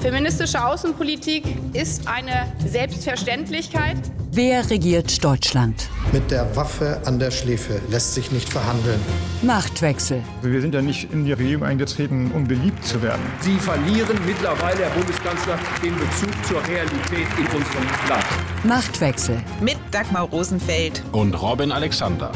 Feministische 0.00 0.64
Außenpolitik 0.64 1.44
ist 1.74 2.08
eine 2.08 2.50
Selbstverständlichkeit. 2.66 3.98
Wer 4.32 4.70
regiert 4.70 5.22
Deutschland? 5.22 5.90
Mit 6.10 6.30
der 6.30 6.56
Waffe 6.56 7.02
an 7.04 7.18
der 7.18 7.30
Schläfe 7.30 7.82
lässt 7.90 8.14
sich 8.14 8.32
nicht 8.32 8.48
verhandeln. 8.48 8.98
Machtwechsel. 9.42 10.22
Wir 10.40 10.62
sind 10.62 10.74
ja 10.74 10.80
nicht 10.80 11.12
in 11.12 11.26
die 11.26 11.34
Regierung 11.34 11.64
eingetreten, 11.64 12.30
um 12.34 12.48
beliebt 12.48 12.82
zu 12.82 13.02
werden. 13.02 13.20
Sie 13.40 13.58
verlieren 13.58 14.18
mittlerweile, 14.24 14.84
Herr 14.84 14.90
Bundeskanzler, 14.90 15.58
den 15.82 15.94
Bezug 15.98 16.46
zur 16.46 16.66
Realität 16.66 17.26
in 17.36 17.46
unserem 17.54 17.84
Land. 18.08 18.24
Machtwechsel. 18.64 19.42
Mit 19.60 19.76
Dagmar 19.90 20.22
Rosenfeld 20.22 21.02
und 21.12 21.34
Robin 21.34 21.72
Alexander. 21.72 22.32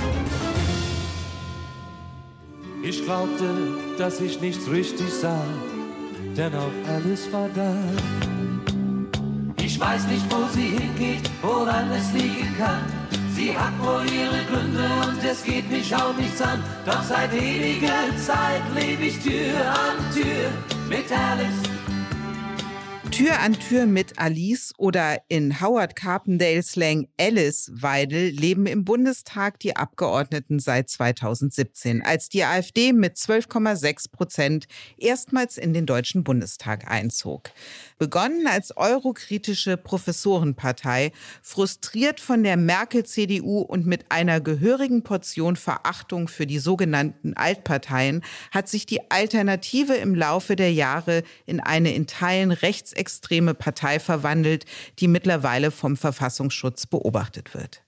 Ich 2.82 3.02
glaubte, 3.04 3.44
dass 3.96 4.20
ich 4.20 4.42
nichts 4.42 4.68
richtig 4.68 5.08
sah 5.10 5.40
denn 6.36 6.54
auch 6.54 6.88
alles 6.88 7.32
war 7.32 7.48
da. 7.54 7.74
Ich 9.56 9.79
weiß 9.79 10.06
nicht, 10.08 10.25
wo 10.30 10.46
sie 10.52 10.79
hingeht, 10.79 11.30
woran 11.42 11.90
es 11.92 12.12
liegen 12.12 12.54
kann. 12.58 12.82
Sie 13.34 13.56
hat 13.56 13.72
wohl 13.80 14.04
ihre 14.06 14.44
Gründe 14.50 14.86
und 15.06 15.25
es 15.25 15.42
geht 15.42 15.70
mich 15.70 15.94
auch 15.94 16.16
nichts 16.16 16.40
an. 16.42 16.62
Doch 16.86 17.02
seit 17.02 17.32
ewiger 17.32 18.16
Zeit 18.16 18.62
lebe 18.75 19.04
ich 19.04 19.18
Tür 19.20 19.61
an 19.68 19.96
Tür 20.12 20.50
mit 20.89 21.11
Alice 21.11 21.73
Tür 23.17 23.39
an 23.39 23.53
Tür 23.53 23.86
mit 23.86 24.18
Alice 24.18 24.73
oder 24.77 25.18
in 25.29 25.61
Howard 25.61 25.95
Carpendale 25.95 26.64
Slang 26.64 27.07
Alice 27.17 27.71
Weidel 27.73 28.31
leben 28.31 28.67
im 28.67 28.85
Bundestag 28.85 29.61
die 29.61 29.77
Abgeordneten 29.77 30.59
seit 30.59 30.90
2017, 30.90 32.03
als 32.03 32.28
die 32.28 32.42
AfD 32.42 32.92
mit 32.92 33.14
12,6 33.14 34.11
Prozent 34.11 34.67
erstmals 34.98 35.59
in 35.59 35.73
den 35.73 35.87
Deutschen 35.87 36.25
Bundestag 36.25 36.91
einzog. 36.91 37.50
Begonnen 37.98 38.48
als 38.48 38.77
eurokritische 38.77 39.77
Professorenpartei, 39.77 41.12
frustriert 41.42 42.19
von 42.19 42.42
der 42.42 42.56
Merkel-CDU 42.56 43.61
und 43.61 43.87
mit 43.87 44.06
einer 44.11 44.41
gehörigen 44.41 45.03
Portion 45.03 45.55
Verachtung 45.55 46.27
für 46.27 46.47
die 46.47 46.59
sogenannten 46.59 47.34
Altparteien, 47.34 48.25
hat 48.50 48.69
sich 48.69 48.84
die 48.84 49.11
Alternative 49.12 49.95
im 49.95 50.15
Laufe 50.17 50.56
der 50.56 50.72
Jahre 50.72 51.22
in 51.47 51.61
eine 51.61 51.95
in 51.95 52.09
Teilen 52.09 52.50
rechtsextreme 52.50 53.55
Partei 53.55 54.00
verwandelt, 54.00 54.65
die 54.98 55.09
mittlerweile 55.09 55.70
vom 55.70 55.97
Verfassungsschutz 55.97 56.87
beobachtet 56.87 57.55
wird. 57.55 57.84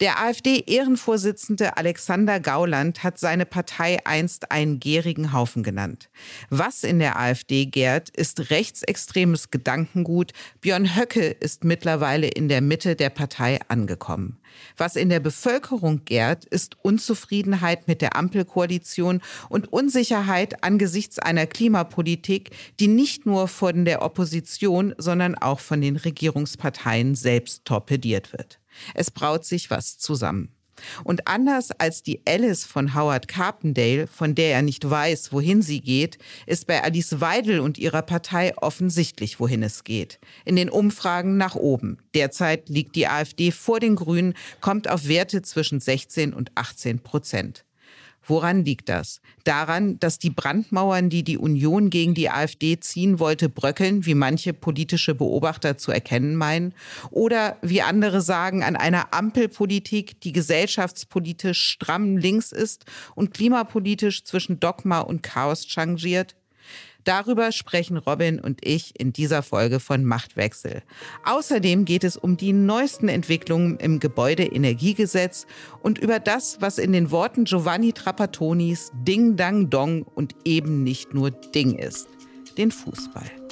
Der 0.00 0.20
AfD-Ehrenvorsitzende 0.20 1.76
Alexander 1.76 2.40
Gauland 2.40 3.02
hat 3.02 3.18
seine 3.18 3.46
Partei 3.46 3.98
einst 4.04 4.50
einen 4.50 4.80
gärigen 4.80 5.32
Haufen 5.32 5.62
genannt. 5.62 6.08
Was 6.50 6.84
in 6.84 6.98
der 6.98 7.18
AfD 7.18 7.66
gärt, 7.66 8.10
ist 8.10 8.50
rechtsextremes 8.50 9.50
Gedankengut. 9.50 10.32
Björn 10.60 10.96
Höcke 10.96 11.26
ist 11.26 11.64
mittlerweile 11.64 12.28
in 12.28 12.48
der 12.48 12.60
Mitte 12.60 12.96
der 12.96 13.10
Partei 13.10 13.60
angekommen. 13.68 14.38
Was 14.76 14.96
in 14.96 15.08
der 15.08 15.20
Bevölkerung 15.20 16.04
gärt, 16.04 16.44
ist 16.44 16.76
Unzufriedenheit 16.82 17.88
mit 17.88 18.02
der 18.02 18.16
Ampelkoalition 18.16 19.20
und 19.48 19.72
Unsicherheit 19.72 20.62
angesichts 20.62 21.18
einer 21.18 21.46
Klimapolitik, 21.46 22.50
die 22.80 22.88
nicht 22.88 23.26
nur 23.26 23.48
von 23.48 23.84
der 23.84 24.02
Opposition, 24.02 24.94
sondern 24.98 25.34
auch 25.34 25.60
von 25.60 25.80
den 25.80 25.96
Regierungsparteien 25.96 27.14
selbst 27.14 27.64
torpediert 27.64 28.32
wird. 28.32 28.60
Es 28.94 29.10
braut 29.10 29.44
sich 29.44 29.70
was 29.70 29.98
zusammen. 29.98 30.54
Und 31.04 31.28
anders 31.28 31.70
als 31.70 32.02
die 32.02 32.20
Alice 32.26 32.64
von 32.64 32.94
Howard 32.94 33.28
Carpendale, 33.28 34.06
von 34.06 34.34
der 34.34 34.52
er 34.52 34.62
nicht 34.62 34.88
weiß, 34.88 35.32
wohin 35.32 35.62
sie 35.62 35.80
geht, 35.80 36.18
ist 36.46 36.66
bei 36.66 36.82
Alice 36.82 37.20
Weidel 37.20 37.60
und 37.60 37.78
ihrer 37.78 38.02
Partei 38.02 38.56
offensichtlich, 38.56 39.40
wohin 39.40 39.62
es 39.62 39.84
geht. 39.84 40.18
In 40.44 40.56
den 40.56 40.70
Umfragen 40.70 41.36
nach 41.36 41.54
oben. 41.54 41.98
Derzeit 42.14 42.68
liegt 42.68 42.96
die 42.96 43.06
AfD 43.06 43.50
vor 43.50 43.80
den 43.80 43.96
Grünen, 43.96 44.34
kommt 44.60 44.88
auf 44.88 45.08
Werte 45.08 45.42
zwischen 45.42 45.80
16 45.80 46.32
und 46.32 46.50
18 46.54 47.00
Prozent. 47.00 47.64
Woran 48.26 48.64
liegt 48.64 48.88
das? 48.88 49.20
Daran, 49.44 49.98
dass 49.98 50.18
die 50.18 50.30
Brandmauern, 50.30 51.10
die 51.10 51.22
die 51.22 51.38
Union 51.38 51.90
gegen 51.90 52.14
die 52.14 52.30
AfD 52.30 52.80
ziehen 52.80 53.18
wollte, 53.18 53.48
bröckeln, 53.48 54.06
wie 54.06 54.14
manche 54.14 54.52
politische 54.54 55.14
Beobachter 55.14 55.76
zu 55.76 55.92
erkennen 55.92 56.36
meinen? 56.36 56.74
Oder 57.10 57.58
wie 57.62 57.82
andere 57.82 58.22
sagen, 58.22 58.62
an 58.62 58.76
einer 58.76 59.12
Ampelpolitik, 59.12 60.20
die 60.20 60.32
gesellschaftspolitisch 60.32 61.60
stramm 61.60 62.16
links 62.16 62.52
ist 62.52 62.86
und 63.14 63.34
klimapolitisch 63.34 64.24
zwischen 64.24 64.58
Dogma 64.60 65.00
und 65.00 65.22
Chaos 65.22 65.66
changiert? 65.66 66.34
Darüber 67.04 67.52
sprechen 67.52 67.98
Robin 67.98 68.40
und 68.40 68.66
ich 68.66 68.98
in 68.98 69.12
dieser 69.12 69.42
Folge 69.42 69.78
von 69.78 70.04
Machtwechsel. 70.04 70.82
Außerdem 71.24 71.84
geht 71.84 72.02
es 72.02 72.16
um 72.16 72.36
die 72.36 72.52
neuesten 72.52 73.08
Entwicklungen 73.08 73.76
im 73.78 74.00
Gebäudeenergiegesetz 74.00 75.46
und 75.82 75.98
über 75.98 76.18
das, 76.18 76.60
was 76.60 76.78
in 76.78 76.92
den 76.92 77.10
Worten 77.10 77.44
Giovanni 77.44 77.92
Trappattonis 77.92 78.90
Ding 78.94 79.36
Dang 79.36 79.70
Dong 79.70 80.02
und 80.02 80.34
eben 80.44 80.82
nicht 80.82 81.14
nur 81.14 81.30
Ding 81.30 81.78
ist, 81.78 82.08
den 82.56 82.70
Fußball 82.70 83.43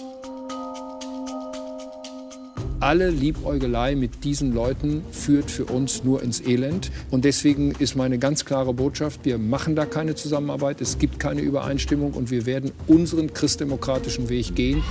alle 2.82 3.10
Liebäugelei 3.10 3.94
mit 3.94 4.24
diesen 4.24 4.52
Leuten 4.52 5.02
führt 5.12 5.50
für 5.50 5.66
uns 5.66 6.02
nur 6.02 6.22
ins 6.22 6.40
Elend. 6.40 6.90
Und 7.10 7.24
deswegen 7.24 7.70
ist 7.78 7.94
meine 7.94 8.18
ganz 8.18 8.44
klare 8.44 8.74
Botschaft, 8.74 9.20
wir 9.24 9.38
machen 9.38 9.76
da 9.76 9.86
keine 9.86 10.16
Zusammenarbeit, 10.16 10.80
es 10.80 10.98
gibt 10.98 11.20
keine 11.20 11.42
Übereinstimmung 11.42 12.12
und 12.12 12.30
wir 12.32 12.44
werden 12.44 12.72
unseren 12.88 13.32
christdemokratischen 13.32 14.28
Weg 14.28 14.56
gehen. 14.56 14.82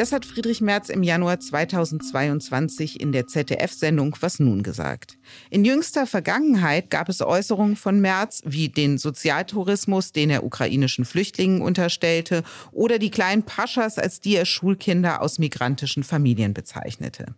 Das 0.00 0.12
hat 0.12 0.24
Friedrich 0.24 0.62
Merz 0.62 0.88
im 0.88 1.02
Januar 1.02 1.40
2022 1.40 3.02
in 3.02 3.12
der 3.12 3.26
ZDF-Sendung 3.26 4.16
Was 4.20 4.40
nun 4.40 4.62
gesagt. 4.62 5.18
In 5.50 5.62
jüngster 5.62 6.06
Vergangenheit 6.06 6.88
gab 6.88 7.10
es 7.10 7.20
Äußerungen 7.20 7.76
von 7.76 8.00
Merz 8.00 8.40
wie 8.46 8.70
den 8.70 8.96
Sozialtourismus, 8.96 10.12
den 10.12 10.30
er 10.30 10.42
ukrainischen 10.42 11.04
Flüchtlingen 11.04 11.60
unterstellte, 11.60 12.44
oder 12.72 12.98
die 12.98 13.10
kleinen 13.10 13.42
Paschas, 13.42 13.98
als 13.98 14.20
die 14.20 14.36
er 14.36 14.46
Schulkinder 14.46 15.20
aus 15.20 15.38
migrantischen 15.38 16.02
Familien 16.02 16.54
bezeichnete. 16.54 17.34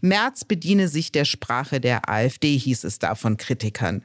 Merz 0.00 0.46
bediene 0.46 0.88
sich 0.88 1.12
der 1.12 1.26
Sprache 1.26 1.78
der 1.78 2.08
AfD, 2.08 2.56
hieß 2.56 2.84
es 2.84 2.98
da 2.98 3.16
von 3.16 3.36
Kritikern. 3.36 4.02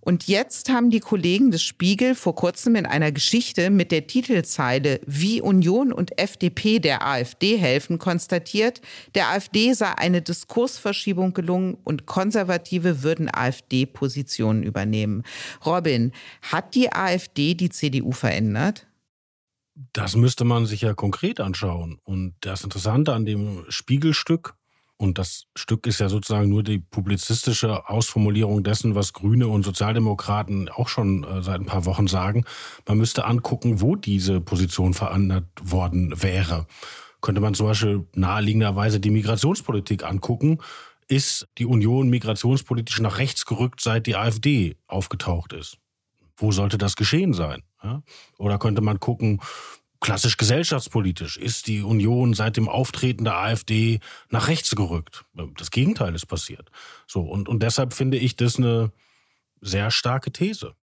Und 0.00 0.26
jetzt 0.26 0.70
haben 0.70 0.90
die 0.90 1.00
Kollegen 1.00 1.50
des 1.50 1.62
Spiegel 1.62 2.14
vor 2.14 2.34
kurzem 2.34 2.74
in 2.74 2.86
einer 2.86 3.12
Geschichte 3.12 3.70
mit 3.70 3.92
der 3.92 4.06
Titelzeile 4.06 5.00
Wie 5.06 5.40
Union 5.40 5.92
und 5.92 6.18
FDP 6.18 6.78
der 6.78 7.06
AfD 7.06 7.58
helfen 7.58 7.98
konstatiert, 7.98 8.80
der 9.14 9.28
AfD 9.30 9.72
sei 9.74 9.92
eine 9.98 10.22
Diskursverschiebung 10.22 11.34
gelungen 11.34 11.76
und 11.84 12.06
Konservative 12.06 13.02
würden 13.02 13.28
AfD-Positionen 13.32 14.62
übernehmen. 14.62 15.22
Robin, 15.66 16.12
hat 16.42 16.74
die 16.74 16.92
AfD 16.92 17.54
die 17.54 17.70
CDU 17.70 18.12
verändert? 18.12 18.86
Das 19.92 20.16
müsste 20.16 20.44
man 20.44 20.66
sich 20.66 20.82
ja 20.82 20.94
konkret 20.94 21.40
anschauen. 21.40 21.98
Und 22.04 22.34
das 22.40 22.64
Interessante 22.64 23.14
an 23.14 23.24
dem 23.24 23.64
Spiegelstück 23.68 24.54
und 25.00 25.16
das 25.16 25.46
Stück 25.56 25.86
ist 25.86 25.98
ja 25.98 26.10
sozusagen 26.10 26.50
nur 26.50 26.62
die 26.62 26.78
publizistische 26.78 27.88
Ausformulierung 27.88 28.62
dessen, 28.62 28.94
was 28.94 29.14
Grüne 29.14 29.48
und 29.48 29.62
Sozialdemokraten 29.62 30.68
auch 30.68 30.88
schon 30.88 31.24
äh, 31.24 31.42
seit 31.42 31.58
ein 31.58 31.64
paar 31.64 31.86
Wochen 31.86 32.06
sagen. 32.06 32.44
Man 32.86 32.98
müsste 32.98 33.24
angucken, 33.24 33.80
wo 33.80 33.96
diese 33.96 34.42
Position 34.42 34.92
verändert 34.92 35.46
worden 35.62 36.22
wäre. 36.22 36.66
Könnte 37.22 37.40
man 37.40 37.54
zum 37.54 37.68
Beispiel 37.68 38.06
naheliegenderweise 38.14 39.00
die 39.00 39.08
Migrationspolitik 39.08 40.04
angucken. 40.04 40.58
Ist 41.08 41.48
die 41.56 41.64
Union 41.64 42.10
migrationspolitisch 42.10 43.00
nach 43.00 43.16
rechts 43.16 43.46
gerückt, 43.46 43.80
seit 43.80 44.06
die 44.06 44.16
AfD 44.16 44.76
aufgetaucht 44.86 45.54
ist? 45.54 45.78
Wo 46.36 46.52
sollte 46.52 46.76
das 46.76 46.94
geschehen 46.94 47.32
sein? 47.32 47.62
Oder 48.36 48.58
könnte 48.58 48.82
man 48.82 49.00
gucken, 49.00 49.40
klassisch 50.00 50.36
gesellschaftspolitisch 50.36 51.36
ist 51.36 51.66
die 51.66 51.82
Union 51.82 52.34
seit 52.34 52.56
dem 52.56 52.68
Auftreten 52.68 53.24
der 53.24 53.36
AfD 53.36 54.00
nach 54.30 54.48
rechts 54.48 54.74
gerückt. 54.74 55.24
Das 55.56 55.70
Gegenteil 55.70 56.14
ist 56.14 56.26
passiert. 56.26 56.70
So, 57.06 57.20
und, 57.22 57.48
und 57.48 57.62
deshalb 57.62 57.92
finde 57.92 58.16
ich 58.16 58.36
das 58.36 58.56
eine 58.56 58.92
sehr 59.60 59.90
starke 59.90 60.32
These. 60.32 60.74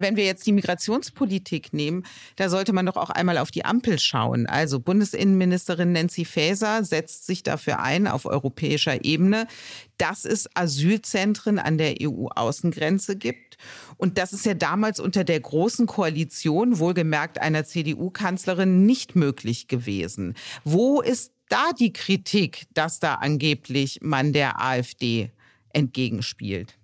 Wenn 0.00 0.16
wir 0.16 0.24
jetzt 0.24 0.46
die 0.46 0.52
Migrationspolitik 0.52 1.72
nehmen, 1.72 2.04
da 2.36 2.48
sollte 2.48 2.72
man 2.72 2.86
doch 2.86 2.96
auch 2.96 3.10
einmal 3.10 3.36
auf 3.36 3.50
die 3.50 3.64
Ampel 3.64 3.98
schauen. 3.98 4.46
Also 4.46 4.78
Bundesinnenministerin 4.78 5.90
Nancy 5.90 6.24
Faeser 6.24 6.84
setzt 6.84 7.26
sich 7.26 7.42
dafür 7.42 7.80
ein 7.80 8.06
auf 8.06 8.24
europäischer 8.24 9.04
Ebene, 9.04 9.48
dass 9.96 10.24
es 10.24 10.48
Asylzentren 10.54 11.58
an 11.58 11.78
der 11.78 11.96
EU-Außengrenze 12.00 13.16
gibt. 13.16 13.56
Und 13.96 14.18
das 14.18 14.32
ist 14.32 14.46
ja 14.46 14.54
damals 14.54 15.00
unter 15.00 15.24
der 15.24 15.40
großen 15.40 15.86
Koalition, 15.86 16.78
wohlgemerkt 16.78 17.40
einer 17.40 17.64
CDU-Kanzlerin, 17.64 18.86
nicht 18.86 19.16
möglich 19.16 19.66
gewesen. 19.66 20.34
Wo 20.62 21.00
ist 21.00 21.32
da 21.48 21.70
die 21.76 21.92
Kritik, 21.92 22.66
dass 22.72 23.00
da 23.00 23.14
angeblich 23.14 23.98
man 24.00 24.32
der 24.32 24.62
AfD 24.62 25.32
entgegenspielt? 25.72 26.77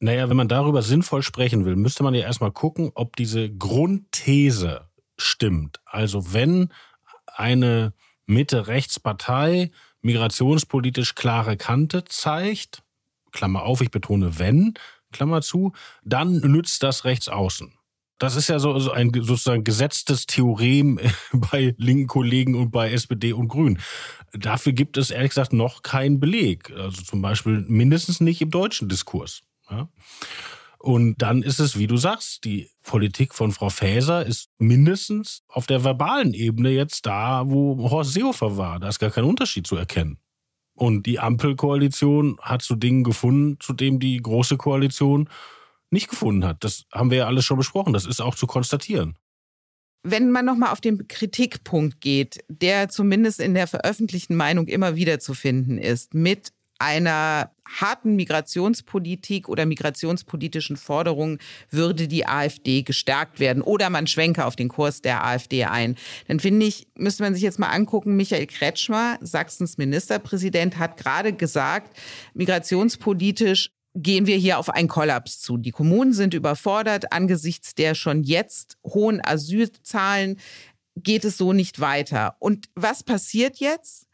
Naja, 0.00 0.30
wenn 0.30 0.36
man 0.36 0.48
darüber 0.48 0.80
sinnvoll 0.82 1.22
sprechen 1.22 1.66
will, 1.66 1.76
müsste 1.76 2.02
man 2.02 2.14
ja 2.14 2.22
erstmal 2.22 2.52
gucken, 2.52 2.90
ob 2.94 3.16
diese 3.16 3.50
Grundthese 3.50 4.88
stimmt. 5.18 5.80
Also 5.84 6.32
wenn 6.32 6.72
eine 7.26 7.92
Mitte-Rechts-Partei 8.26 9.70
migrationspolitisch 10.00 11.14
klare 11.14 11.58
Kante 11.58 12.04
zeigt, 12.04 12.82
Klammer 13.32 13.62
auf, 13.62 13.82
ich 13.82 13.90
betone 13.90 14.38
wenn, 14.38 14.74
Klammer 15.12 15.42
zu, 15.42 15.72
dann 16.02 16.36
nützt 16.38 16.82
das 16.82 17.04
rechts 17.04 17.28
außen. 17.28 17.72
Das 18.18 18.36
ist 18.36 18.48
ja 18.48 18.58
so, 18.58 18.78
so 18.78 18.92
ein 18.92 19.12
sozusagen 19.14 19.64
gesetztes 19.64 20.26
Theorem 20.26 20.98
bei 21.32 21.74
linken 21.76 22.06
Kollegen 22.06 22.54
und 22.54 22.70
bei 22.70 22.90
SPD 22.90 23.32
und 23.32 23.48
Grünen. 23.48 23.80
Dafür 24.32 24.72
gibt 24.72 24.96
es 24.96 25.10
ehrlich 25.10 25.30
gesagt 25.30 25.52
noch 25.52 25.82
keinen 25.82 26.20
Beleg. 26.20 26.70
Also 26.70 27.02
zum 27.02 27.20
Beispiel 27.20 27.64
mindestens 27.66 28.20
nicht 28.20 28.40
im 28.40 28.50
deutschen 28.50 28.88
Diskurs. 28.88 29.42
Ja? 29.70 29.88
Und 30.78 31.20
dann 31.20 31.42
ist 31.42 31.60
es, 31.60 31.78
wie 31.78 31.86
du 31.86 31.98
sagst, 31.98 32.44
die 32.44 32.70
Politik 32.82 33.34
von 33.34 33.52
Frau 33.52 33.68
Faeser 33.68 34.24
ist 34.24 34.48
mindestens 34.58 35.42
auf 35.46 35.66
der 35.66 35.84
verbalen 35.84 36.32
Ebene 36.32 36.70
jetzt 36.70 37.04
da, 37.04 37.42
wo 37.46 37.90
Horst 37.90 38.14
Seehofer 38.14 38.56
war. 38.56 38.80
Da 38.80 38.88
ist 38.88 38.98
gar 38.98 39.10
kein 39.10 39.24
Unterschied 39.24 39.66
zu 39.66 39.76
erkennen. 39.76 40.18
Und 40.72 41.04
die 41.04 41.18
Ampelkoalition 41.18 42.38
hat 42.40 42.62
zu 42.62 42.76
Dingen 42.76 43.04
gefunden, 43.04 43.58
zu 43.60 43.74
denen 43.74 44.00
die 44.00 44.16
Große 44.16 44.56
Koalition 44.56 45.28
nicht 45.90 46.08
gefunden 46.08 46.46
hat. 46.46 46.64
Das 46.64 46.84
haben 46.92 47.10
wir 47.10 47.18
ja 47.18 47.26
alles 47.26 47.44
schon 47.44 47.58
besprochen. 47.58 47.92
Das 47.92 48.06
ist 48.06 48.20
auch 48.20 48.34
zu 48.34 48.46
konstatieren. 48.46 49.18
Wenn 50.02 50.30
man 50.30 50.46
nochmal 50.46 50.72
auf 50.72 50.80
den 50.80 51.08
Kritikpunkt 51.08 52.00
geht, 52.00 52.42
der 52.48 52.88
zumindest 52.88 53.38
in 53.38 53.52
der 53.52 53.66
veröffentlichten 53.66 54.34
Meinung 54.34 54.66
immer 54.66 54.96
wieder 54.96 55.20
zu 55.20 55.34
finden 55.34 55.76
ist, 55.76 56.14
mit 56.14 56.54
einer 56.80 57.50
harten 57.78 58.16
Migrationspolitik 58.16 59.48
oder 59.48 59.66
migrationspolitischen 59.66 60.76
Forderungen 60.76 61.38
würde 61.70 62.08
die 62.08 62.26
AfD 62.26 62.82
gestärkt 62.82 63.38
werden 63.38 63.62
oder 63.62 63.90
man 63.90 64.06
schwenke 64.06 64.44
auf 64.44 64.56
den 64.56 64.68
Kurs 64.68 65.02
der 65.02 65.24
AfD 65.24 65.64
ein. 65.64 65.96
Dann 66.26 66.40
finde 66.40 66.66
ich, 66.66 66.88
müsste 66.96 67.22
man 67.22 67.34
sich 67.34 67.42
jetzt 67.42 67.58
mal 67.58 67.68
angucken, 67.68 68.16
Michael 68.16 68.46
Kretschmer, 68.46 69.18
Sachsens 69.20 69.78
Ministerpräsident, 69.78 70.78
hat 70.78 70.96
gerade 70.96 71.32
gesagt, 71.32 71.96
migrationspolitisch 72.34 73.70
gehen 73.94 74.26
wir 74.26 74.36
hier 74.36 74.58
auf 74.58 74.70
einen 74.70 74.88
Kollaps 74.88 75.40
zu. 75.40 75.56
Die 75.56 75.72
Kommunen 75.72 76.12
sind 76.12 76.34
überfordert 76.34 77.12
angesichts 77.12 77.74
der 77.74 77.94
schon 77.94 78.22
jetzt 78.22 78.78
hohen 78.84 79.20
Asylzahlen 79.24 80.38
geht 80.96 81.24
es 81.24 81.36
so 81.36 81.52
nicht 81.52 81.80
weiter. 81.80 82.36
Und 82.38 82.68
was 82.74 83.02
passiert 83.02 83.58
jetzt? 83.58 84.06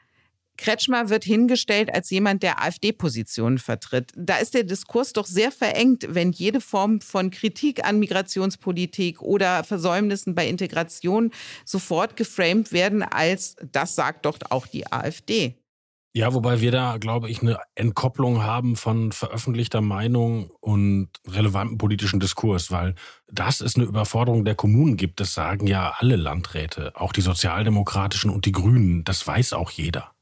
Kretschmer 0.66 1.10
wird 1.10 1.22
hingestellt 1.22 1.94
als 1.94 2.10
jemand, 2.10 2.42
der 2.42 2.60
AfD-Positionen 2.60 3.58
vertritt. 3.58 4.10
Da 4.16 4.38
ist 4.38 4.52
der 4.52 4.64
Diskurs 4.64 5.12
doch 5.12 5.24
sehr 5.24 5.52
verengt, 5.52 6.08
wenn 6.08 6.32
jede 6.32 6.60
Form 6.60 7.00
von 7.00 7.30
Kritik 7.30 7.86
an 7.86 8.00
Migrationspolitik 8.00 9.22
oder 9.22 9.62
Versäumnissen 9.62 10.34
bei 10.34 10.48
Integration 10.48 11.30
sofort 11.64 12.16
geframed 12.16 12.72
werden 12.72 13.04
als, 13.04 13.54
das 13.70 13.94
sagt 13.94 14.26
doch 14.26 14.38
auch 14.50 14.66
die 14.66 14.90
AfD. 14.90 15.54
Ja, 16.16 16.34
wobei 16.34 16.60
wir 16.60 16.72
da, 16.72 16.96
glaube 16.96 17.30
ich, 17.30 17.42
eine 17.42 17.60
Entkopplung 17.76 18.42
haben 18.42 18.74
von 18.74 19.12
veröffentlichter 19.12 19.82
Meinung 19.82 20.50
und 20.58 21.10
relevantem 21.28 21.78
politischen 21.78 22.18
Diskurs, 22.18 22.72
weil 22.72 22.96
das 23.30 23.60
ist 23.60 23.76
eine 23.76 23.84
Überforderung 23.84 24.44
der 24.44 24.56
Kommunen 24.56 24.96
gibt. 24.96 25.20
Das 25.20 25.32
sagen 25.32 25.68
ja 25.68 25.94
alle 25.98 26.16
Landräte, 26.16 26.90
auch 26.96 27.12
die 27.12 27.20
Sozialdemokratischen 27.20 28.30
und 28.30 28.46
die 28.46 28.52
Grünen. 28.52 29.04
Das 29.04 29.24
weiß 29.24 29.52
auch 29.52 29.70
jeder. 29.70 30.15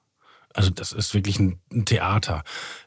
Also 0.54 0.70
das 0.70 0.92
ist 0.92 1.12
wirklich 1.12 1.38
ein, 1.38 1.60
Theater. 1.84 2.44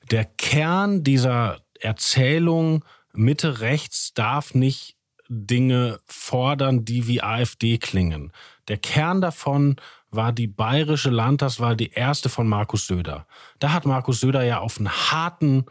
Der 0.09 0.25
Kern 0.25 1.03
dieser 1.03 1.59
Erzählung 1.79 2.83
Mitte 3.13 3.59
rechts 3.59 4.13
darf 4.13 4.55
nicht 4.55 4.95
Dinge 5.29 5.99
fordern, 6.05 6.85
die 6.85 7.07
wie 7.07 7.21
AfD 7.21 7.77
klingen. 7.77 8.31
Der 8.69 8.77
Kern 8.77 9.21
davon 9.21 9.75
war 10.09 10.31
die 10.31 10.47
bayerische 10.47 11.09
Landtagswahl, 11.09 11.75
die 11.75 11.91
erste 11.91 12.29
von 12.29 12.47
Markus 12.47 12.87
Söder. 12.87 13.27
Da 13.59 13.73
hat 13.73 13.85
Markus 13.85 14.21
Söder 14.21 14.43
ja 14.43 14.59
auf 14.59 14.77
einen 14.77 14.89
harten 14.89 15.65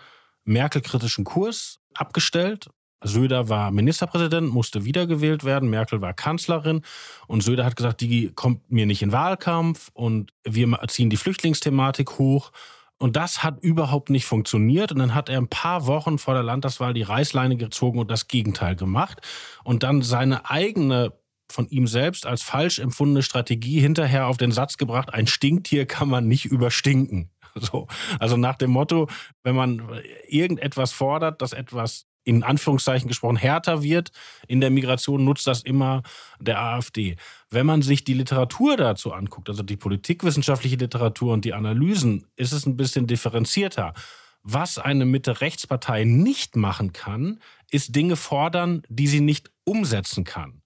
Merkel-kritischen 0.44 1.24
Kurs 1.24 1.80
abgestellt 1.94 2.68
Söder 3.02 3.48
war 3.48 3.70
Ministerpräsident, 3.70 4.50
musste 4.52 4.84
wiedergewählt 4.84 5.44
werden, 5.44 5.68
Merkel 5.68 6.00
war 6.00 6.14
Kanzlerin 6.14 6.82
und 7.26 7.42
Söder 7.42 7.64
hat 7.64 7.76
gesagt, 7.76 8.00
die 8.00 8.30
kommt 8.34 8.70
mir 8.70 8.86
nicht 8.86 9.02
in 9.02 9.12
Wahlkampf 9.12 9.90
und 9.92 10.32
wir 10.44 10.78
ziehen 10.88 11.10
die 11.10 11.16
Flüchtlingsthematik 11.16 12.18
hoch. 12.18 12.52
Und 12.98 13.16
das 13.16 13.42
hat 13.42 13.62
überhaupt 13.62 14.08
nicht 14.08 14.24
funktioniert. 14.24 14.90
Und 14.90 15.00
dann 15.00 15.14
hat 15.14 15.28
er 15.28 15.36
ein 15.36 15.48
paar 15.48 15.86
Wochen 15.86 16.16
vor 16.16 16.32
der 16.32 16.42
Landtagswahl 16.42 16.94
die 16.94 17.02
Reißleine 17.02 17.58
gezogen 17.58 17.98
und 17.98 18.10
das 18.10 18.26
Gegenteil 18.26 18.74
gemacht. 18.74 19.20
Und 19.64 19.82
dann 19.82 20.00
seine 20.00 20.48
eigene 20.50 21.12
von 21.50 21.68
ihm 21.68 21.86
selbst 21.86 22.26
als 22.26 22.42
falsch 22.42 22.78
empfundene 22.78 23.22
Strategie 23.22 23.80
hinterher 23.80 24.26
auf 24.26 24.36
den 24.36 24.50
Satz 24.50 24.78
gebracht, 24.78 25.12
ein 25.12 25.26
Stinktier 25.26 25.86
kann 25.86 26.08
man 26.08 26.26
nicht 26.26 26.46
überstinken. 26.46 27.30
So. 27.58 27.86
Also 28.18 28.36
nach 28.36 28.56
dem 28.56 28.70
Motto, 28.70 29.08
wenn 29.42 29.54
man 29.54 29.80
irgendetwas 30.28 30.92
fordert, 30.92 31.40
dass 31.40 31.54
etwas 31.54 32.04
in 32.26 32.42
Anführungszeichen 32.42 33.08
gesprochen 33.08 33.36
härter 33.36 33.82
wird 33.82 34.10
in 34.48 34.60
der 34.60 34.70
Migration, 34.70 35.24
nutzt 35.24 35.46
das 35.46 35.62
immer 35.62 36.02
der 36.40 36.60
AfD. 36.60 37.16
Wenn 37.50 37.66
man 37.66 37.82
sich 37.82 38.02
die 38.02 38.14
Literatur 38.14 38.76
dazu 38.76 39.12
anguckt, 39.12 39.48
also 39.48 39.62
die 39.62 39.76
politikwissenschaftliche 39.76 40.76
Literatur 40.76 41.32
und 41.32 41.44
die 41.44 41.54
Analysen, 41.54 42.26
ist 42.34 42.52
es 42.52 42.66
ein 42.66 42.76
bisschen 42.76 43.06
differenzierter. 43.06 43.94
Was 44.42 44.78
eine 44.78 45.06
Mitte-Rechtspartei 45.06 46.04
nicht 46.04 46.56
machen 46.56 46.92
kann, 46.92 47.38
ist 47.70 47.94
Dinge 47.94 48.16
fordern, 48.16 48.82
die 48.88 49.06
sie 49.06 49.20
nicht 49.20 49.50
umsetzen 49.64 50.24
kann. 50.24 50.62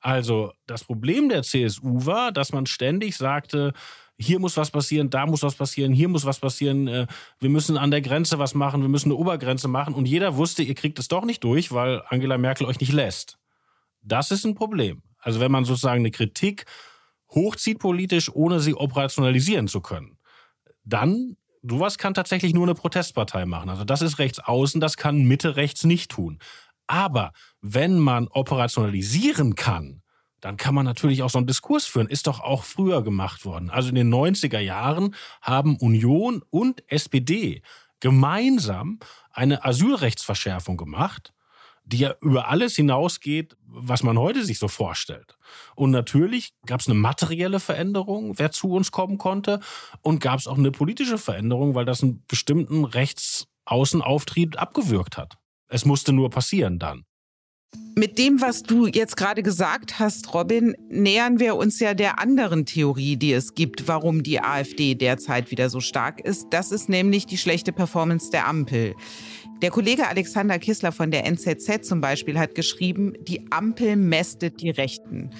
Also 0.00 0.52
das 0.66 0.82
Problem 0.82 1.28
der 1.28 1.42
CSU 1.42 2.04
war, 2.04 2.32
dass 2.32 2.52
man 2.52 2.66
ständig 2.66 3.16
sagte, 3.16 3.74
hier 4.20 4.38
muss 4.38 4.56
was 4.56 4.70
passieren, 4.70 5.08
da 5.08 5.24
muss 5.24 5.42
was 5.42 5.54
passieren, 5.54 5.92
hier 5.92 6.08
muss 6.08 6.26
was 6.26 6.38
passieren, 6.38 6.86
äh, 6.88 7.06
wir 7.38 7.48
müssen 7.48 7.78
an 7.78 7.90
der 7.90 8.02
Grenze 8.02 8.38
was 8.38 8.54
machen, 8.54 8.82
wir 8.82 8.88
müssen 8.88 9.08
eine 9.08 9.16
Obergrenze 9.16 9.66
machen. 9.66 9.94
Und 9.94 10.06
jeder 10.06 10.36
wusste, 10.36 10.62
ihr 10.62 10.74
kriegt 10.74 10.98
es 10.98 11.08
doch 11.08 11.24
nicht 11.24 11.42
durch, 11.42 11.72
weil 11.72 12.02
Angela 12.08 12.36
Merkel 12.36 12.66
euch 12.66 12.80
nicht 12.80 12.92
lässt. 12.92 13.38
Das 14.02 14.30
ist 14.30 14.44
ein 14.44 14.54
Problem. 14.54 15.02
Also 15.18 15.40
wenn 15.40 15.50
man 15.50 15.64
sozusagen 15.64 16.00
eine 16.00 16.10
Kritik 16.10 16.66
hochzieht 17.30 17.78
politisch, 17.78 18.30
ohne 18.30 18.60
sie 18.60 18.74
operationalisieren 18.74 19.68
zu 19.68 19.80
können, 19.80 20.18
dann 20.84 21.36
sowas 21.62 21.96
kann 21.96 22.14
tatsächlich 22.14 22.52
nur 22.52 22.64
eine 22.64 22.74
Protestpartei 22.74 23.46
machen. 23.46 23.70
Also 23.70 23.84
das 23.84 24.02
ist 24.02 24.18
rechts 24.18 24.38
außen, 24.38 24.80
das 24.80 24.96
kann 24.96 25.22
Mitte 25.22 25.56
rechts 25.56 25.84
nicht 25.84 26.10
tun. 26.10 26.38
Aber 26.86 27.32
wenn 27.62 27.98
man 27.98 28.28
operationalisieren 28.28 29.54
kann, 29.54 30.02
dann 30.40 30.56
kann 30.56 30.74
man 30.74 30.84
natürlich 30.84 31.22
auch 31.22 31.30
so 31.30 31.38
einen 31.38 31.46
Diskurs 31.46 31.86
führen. 31.86 32.08
Ist 32.08 32.26
doch 32.26 32.40
auch 32.40 32.64
früher 32.64 33.02
gemacht 33.02 33.44
worden. 33.44 33.70
Also 33.70 33.90
in 33.90 33.94
den 33.94 34.12
90er 34.12 34.58
Jahren 34.58 35.14
haben 35.42 35.76
Union 35.76 36.42
und 36.50 36.82
SPD 36.90 37.62
gemeinsam 38.00 38.98
eine 39.32 39.64
Asylrechtsverschärfung 39.64 40.76
gemacht, 40.76 41.32
die 41.84 41.98
ja 41.98 42.14
über 42.20 42.48
alles 42.48 42.76
hinausgeht, 42.76 43.56
was 43.66 44.02
man 44.02 44.18
heute 44.18 44.44
sich 44.44 44.58
so 44.58 44.68
vorstellt. 44.68 45.36
Und 45.74 45.90
natürlich 45.90 46.54
gab 46.66 46.80
es 46.80 46.86
eine 46.86 46.98
materielle 46.98 47.60
Veränderung, 47.60 48.38
wer 48.38 48.52
zu 48.52 48.72
uns 48.72 48.90
kommen 48.90 49.18
konnte, 49.18 49.60
und 50.00 50.20
gab 50.20 50.38
es 50.38 50.46
auch 50.46 50.58
eine 50.58 50.70
politische 50.70 51.18
Veränderung, 51.18 51.74
weil 51.74 51.84
das 51.84 52.02
einen 52.02 52.24
bestimmten 52.26 52.84
Rechtsaußenauftrieb 52.84 54.60
abgewürgt 54.60 55.16
hat. 55.16 55.36
Es 55.68 55.84
musste 55.84 56.12
nur 56.12 56.30
passieren 56.30 56.78
dann. 56.78 57.04
Mit 57.96 58.18
dem, 58.18 58.40
was 58.40 58.62
du 58.62 58.86
jetzt 58.86 59.16
gerade 59.16 59.42
gesagt 59.42 59.98
hast, 59.98 60.32
Robin, 60.32 60.74
nähern 60.88 61.38
wir 61.38 61.56
uns 61.56 61.80
ja 61.80 61.92
der 61.92 62.18
anderen 62.18 62.64
Theorie, 62.64 63.16
die 63.16 63.32
es 63.32 63.54
gibt, 63.54 63.88
warum 63.88 64.22
die 64.22 64.40
AfD 64.40 64.94
derzeit 64.94 65.50
wieder 65.50 65.68
so 65.68 65.80
stark 65.80 66.20
ist. 66.20 66.46
Das 66.50 66.72
ist 66.72 66.88
nämlich 66.88 67.26
die 67.26 67.36
schlechte 67.36 67.72
Performance 67.72 68.30
der 68.30 68.48
Ampel. 68.48 68.94
Der 69.60 69.70
Kollege 69.70 70.08
Alexander 70.08 70.58
Kissler 70.58 70.92
von 70.92 71.10
der 71.10 71.26
NZZ 71.26 71.86
zum 71.86 72.00
Beispiel 72.00 72.38
hat 72.38 72.54
geschrieben, 72.54 73.12
die 73.28 73.52
Ampel 73.52 73.96
mästet 73.96 74.62
die 74.62 74.70
Rechten. 74.70 75.30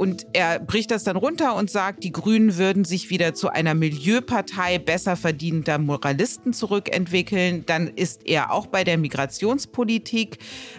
Und 0.00 0.28
er 0.32 0.58
bricht 0.60 0.92
das 0.92 1.04
dann 1.04 1.16
runter 1.16 1.54
und 1.56 1.70
sagt, 1.70 2.04
die 2.04 2.10
Grünen 2.10 2.56
würden 2.56 2.86
sich 2.86 3.10
wieder 3.10 3.34
zu 3.34 3.50
einer 3.50 3.74
Milieupartei 3.74 4.78
besser 4.78 5.14
verdienender 5.14 5.76
Moralisten 5.76 6.54
zurückentwickeln. 6.54 7.66
Dann 7.66 7.86
ist 7.86 8.26
er 8.26 8.50
auch 8.50 8.66
bei 8.66 8.82
der 8.82 8.96
Migrationspolitik. 8.96 10.38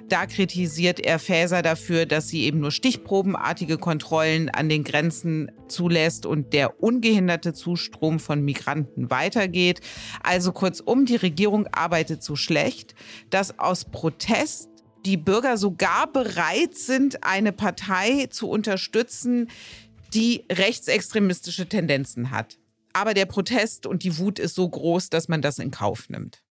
Da 0.09 0.25
kritisiert 0.25 0.99
er 0.99 1.19
Faeser 1.19 1.61
dafür, 1.61 2.07
dass 2.07 2.29
sie 2.29 2.45
eben 2.45 2.61
nur 2.61 2.71
stichprobenartige 2.71 3.77
Kontrollen 3.77 4.49
an 4.49 4.69
den 4.69 4.83
Grenzen 4.83 5.51
zulässt 5.67 6.25
und 6.25 6.51
der 6.51 6.81
ungehinderte 6.81 7.53
Zustrom 7.53 8.19
von 8.19 8.43
Migranten 8.43 9.11
weitergeht. 9.11 9.81
Also 10.23 10.51
kurzum, 10.51 11.05
die 11.05 11.15
Regierung 11.15 11.67
arbeitet 11.67 12.23
so 12.23 12.35
schlecht, 12.35 12.95
dass 13.29 13.59
aus 13.59 13.85
Protest 13.85 14.70
die 15.05 15.17
Bürger 15.17 15.57
sogar 15.57 16.11
bereit 16.11 16.75
sind, 16.75 17.23
eine 17.23 17.51
Partei 17.51 18.27
zu 18.27 18.49
unterstützen, 18.49 19.49
die 20.13 20.45
rechtsextremistische 20.51 21.67
Tendenzen 21.67 22.31
hat. 22.31 22.57
Aber 22.93 23.13
der 23.13 23.25
Protest 23.25 23.85
und 23.85 24.03
die 24.03 24.17
Wut 24.17 24.39
ist 24.39 24.55
so 24.55 24.67
groß, 24.67 25.09
dass 25.09 25.27
man 25.27 25.41
das 25.41 25.59
in 25.59 25.71
Kauf 25.71 26.09
nimmt. 26.09 26.43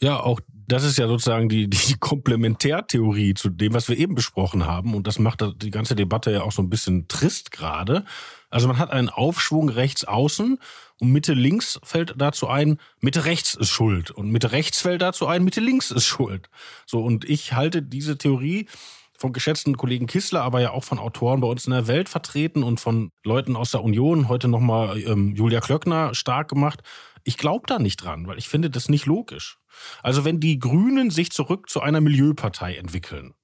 Ja, 0.00 0.20
auch 0.20 0.40
das 0.66 0.84
ist 0.84 0.98
ja 0.98 1.06
sozusagen 1.06 1.48
die, 1.48 1.68
die 1.68 1.94
Komplementärtheorie 1.98 3.34
zu 3.34 3.48
dem, 3.48 3.74
was 3.74 3.88
wir 3.88 3.98
eben 3.98 4.14
besprochen 4.14 4.66
haben. 4.66 4.94
Und 4.94 5.06
das 5.06 5.18
macht 5.18 5.44
die 5.62 5.70
ganze 5.70 5.94
Debatte 5.94 6.32
ja 6.32 6.42
auch 6.42 6.52
so 6.52 6.62
ein 6.62 6.70
bisschen 6.70 7.06
trist 7.08 7.50
gerade. 7.50 8.04
Also 8.50 8.66
man 8.66 8.78
hat 8.78 8.90
einen 8.90 9.08
Aufschwung 9.08 9.68
rechts 9.68 10.04
außen 10.04 10.58
und 11.00 11.10
Mitte 11.10 11.34
links 11.34 11.80
fällt 11.82 12.14
dazu 12.16 12.48
ein, 12.48 12.78
Mitte 13.00 13.24
rechts 13.24 13.54
ist 13.54 13.70
schuld. 13.70 14.10
Und 14.10 14.30
Mitte 14.30 14.52
rechts 14.52 14.80
fällt 14.80 15.02
dazu 15.02 15.26
ein, 15.26 15.44
Mitte 15.44 15.60
links 15.60 15.90
ist 15.90 16.06
schuld. 16.06 16.48
So, 16.86 17.02
und 17.02 17.24
ich 17.24 17.52
halte 17.52 17.82
diese 17.82 18.16
Theorie 18.16 18.68
vom 19.16 19.32
geschätzten 19.32 19.76
Kollegen 19.76 20.06
Kissler, 20.06 20.42
aber 20.42 20.60
ja 20.60 20.70
auch 20.70 20.84
von 20.84 20.98
Autoren 20.98 21.40
bei 21.40 21.48
uns 21.48 21.66
in 21.66 21.72
der 21.72 21.86
Welt 21.86 22.08
vertreten 22.08 22.62
und 22.62 22.80
von 22.80 23.10
Leuten 23.24 23.56
aus 23.56 23.70
der 23.70 23.82
Union, 23.82 24.28
heute 24.28 24.48
nochmal 24.48 24.98
ähm, 25.00 25.34
Julia 25.34 25.60
Klöckner 25.60 26.14
stark 26.14 26.48
gemacht. 26.48 26.82
Ich 27.24 27.38
glaube 27.38 27.64
da 27.66 27.78
nicht 27.78 27.96
dran, 27.96 28.26
weil 28.26 28.38
ich 28.38 28.48
finde 28.48 28.70
das 28.70 28.88
nicht 28.88 29.06
logisch. 29.06 29.58
Also 30.02 30.24
wenn 30.24 30.40
die 30.40 30.58
Grünen 30.58 31.10
sich 31.10 31.30
zurück 31.30 31.68
zu 31.68 31.80
einer 31.80 32.00
Milieupartei 32.00 32.76
entwickeln, 32.76 33.34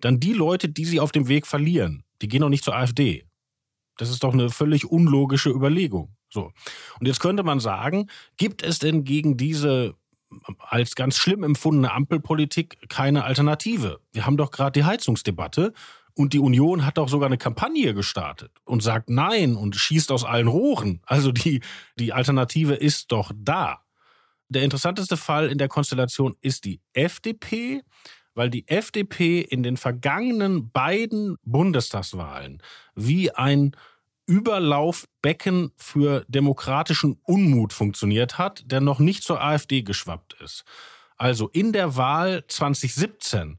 dann 0.00 0.20
die 0.20 0.32
Leute, 0.32 0.68
die 0.68 0.84
sie 0.84 1.00
auf 1.00 1.12
dem 1.12 1.28
Weg 1.28 1.46
verlieren, 1.46 2.04
die 2.22 2.28
gehen 2.28 2.40
doch 2.40 2.48
nicht 2.48 2.64
zur 2.64 2.76
AfD. 2.76 3.26
Das 3.96 4.10
ist 4.10 4.22
doch 4.22 4.32
eine 4.32 4.50
völlig 4.50 4.86
unlogische 4.86 5.50
Überlegung. 5.50 6.16
So. 6.30 6.52
Und 6.98 7.06
jetzt 7.06 7.20
könnte 7.20 7.42
man 7.42 7.60
sagen, 7.60 8.08
gibt 8.36 8.62
es 8.62 8.78
denn 8.78 9.04
gegen 9.04 9.36
diese 9.36 9.94
als 10.58 10.94
ganz 10.94 11.16
schlimm 11.16 11.42
empfundene 11.42 11.92
Ampelpolitik 11.92 12.88
keine 12.88 13.24
Alternative? 13.24 14.00
Wir 14.12 14.26
haben 14.26 14.36
doch 14.36 14.50
gerade 14.50 14.78
die 14.78 14.84
Heizungsdebatte 14.84 15.72
und 16.14 16.32
die 16.32 16.38
Union 16.38 16.84
hat 16.86 16.98
doch 16.98 17.08
sogar 17.08 17.26
eine 17.26 17.38
Kampagne 17.38 17.94
gestartet 17.94 18.52
und 18.64 18.82
sagt 18.82 19.10
Nein 19.10 19.56
und 19.56 19.76
schießt 19.76 20.12
aus 20.12 20.24
allen 20.24 20.48
Rohren. 20.48 21.00
Also 21.04 21.32
die, 21.32 21.60
die 21.98 22.12
Alternative 22.12 22.74
ist 22.74 23.12
doch 23.12 23.32
da. 23.34 23.82
Der 24.48 24.62
interessanteste 24.62 25.16
Fall 25.16 25.48
in 25.48 25.58
der 25.58 25.68
Konstellation 25.68 26.36
ist 26.40 26.64
die 26.64 26.80
FDP, 26.92 27.82
weil 28.34 28.50
die 28.50 28.66
FDP 28.68 29.40
in 29.40 29.62
den 29.62 29.76
vergangenen 29.76 30.70
beiden 30.70 31.36
Bundestagswahlen 31.44 32.62
wie 32.94 33.30
ein 33.30 33.76
Überlaufbecken 34.30 35.72
für 35.76 36.24
demokratischen 36.28 37.18
Unmut 37.24 37.72
funktioniert 37.72 38.38
hat, 38.38 38.62
der 38.64 38.80
noch 38.80 39.00
nicht 39.00 39.24
zur 39.24 39.42
AfD 39.42 39.82
geschwappt 39.82 40.34
ist. 40.34 40.64
Also 41.16 41.48
in 41.48 41.72
der 41.72 41.96
Wahl 41.96 42.44
2017, 42.46 43.58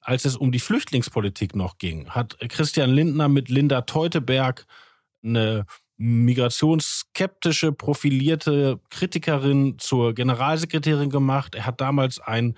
als 0.00 0.24
es 0.24 0.36
um 0.36 0.52
die 0.52 0.60
Flüchtlingspolitik 0.60 1.56
noch 1.56 1.78
ging, 1.78 2.10
hat 2.10 2.38
Christian 2.48 2.90
Lindner 2.90 3.28
mit 3.28 3.48
Linda 3.48 3.80
Teuteberg 3.80 4.66
eine 5.24 5.66
migrationsskeptische, 5.96 7.72
profilierte 7.72 8.78
Kritikerin 8.90 9.80
zur 9.80 10.14
Generalsekretärin 10.14 11.10
gemacht. 11.10 11.56
Er 11.56 11.66
hat 11.66 11.80
damals 11.80 12.20
ein 12.20 12.54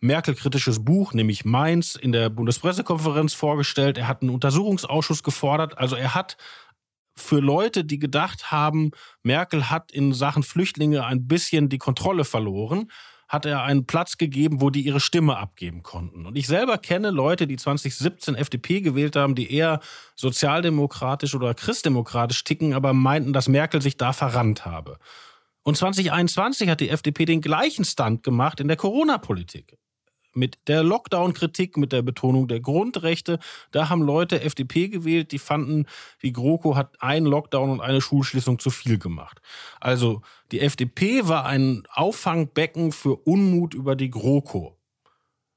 Merkel-kritisches 0.00 0.84
Buch, 0.84 1.12
nämlich 1.12 1.44
Mainz, 1.44 1.96
in 1.96 2.12
der 2.12 2.30
Bundespressekonferenz 2.30 3.34
vorgestellt. 3.34 3.98
Er 3.98 4.08
hat 4.08 4.22
einen 4.22 4.30
Untersuchungsausschuss 4.30 5.22
gefordert. 5.22 5.78
Also 5.78 5.96
er 5.96 6.14
hat 6.14 6.36
für 7.16 7.40
Leute, 7.40 7.84
die 7.84 7.98
gedacht 7.98 8.50
haben, 8.50 8.90
Merkel 9.22 9.70
hat 9.70 9.92
in 9.92 10.12
Sachen 10.12 10.42
Flüchtlinge 10.42 11.04
ein 11.04 11.26
bisschen 11.26 11.68
die 11.68 11.78
Kontrolle 11.78 12.24
verloren, 12.24 12.90
hat 13.28 13.46
er 13.46 13.62
einen 13.62 13.86
Platz 13.86 14.18
gegeben, 14.18 14.60
wo 14.60 14.70
die 14.70 14.82
ihre 14.82 15.00
Stimme 15.00 15.36
abgeben 15.36 15.82
konnten. 15.82 16.26
Und 16.26 16.36
ich 16.36 16.46
selber 16.46 16.78
kenne 16.78 17.10
Leute, 17.10 17.46
die 17.46 17.56
2017 17.56 18.34
FDP 18.34 18.80
gewählt 18.80 19.16
haben, 19.16 19.34
die 19.34 19.52
eher 19.52 19.80
sozialdemokratisch 20.14 21.34
oder 21.34 21.54
christdemokratisch 21.54 22.44
ticken, 22.44 22.74
aber 22.74 22.92
meinten, 22.92 23.32
dass 23.32 23.48
Merkel 23.48 23.80
sich 23.80 23.96
da 23.96 24.12
verrannt 24.12 24.66
habe. 24.66 24.98
Und 25.62 25.76
2021 25.76 26.68
hat 26.68 26.80
die 26.80 26.90
FDP 26.90 27.24
den 27.24 27.40
gleichen 27.40 27.84
Stand 27.84 28.22
gemacht 28.22 28.60
in 28.60 28.68
der 28.68 28.76
Corona-Politik 28.76 29.78
mit 30.36 30.58
der 30.66 30.82
Lockdown-Kritik, 30.82 31.76
mit 31.76 31.92
der 31.92 32.02
Betonung 32.02 32.48
der 32.48 32.60
Grundrechte. 32.60 33.38
Da 33.70 33.88
haben 33.88 34.02
Leute 34.02 34.40
FDP 34.40 34.88
gewählt, 34.88 35.32
die 35.32 35.38
fanden, 35.38 35.86
die 36.22 36.32
GroKo 36.32 36.76
hat 36.76 37.00
einen 37.00 37.26
Lockdown 37.26 37.70
und 37.70 37.80
eine 37.80 38.00
Schulschließung 38.00 38.58
zu 38.58 38.70
viel 38.70 38.98
gemacht. 38.98 39.40
Also 39.80 40.22
die 40.52 40.60
FDP 40.60 41.28
war 41.28 41.46
ein 41.46 41.84
Auffangbecken 41.90 42.92
für 42.92 43.16
Unmut 43.16 43.74
über 43.74 43.96
die 43.96 44.10
GroKo. 44.10 44.78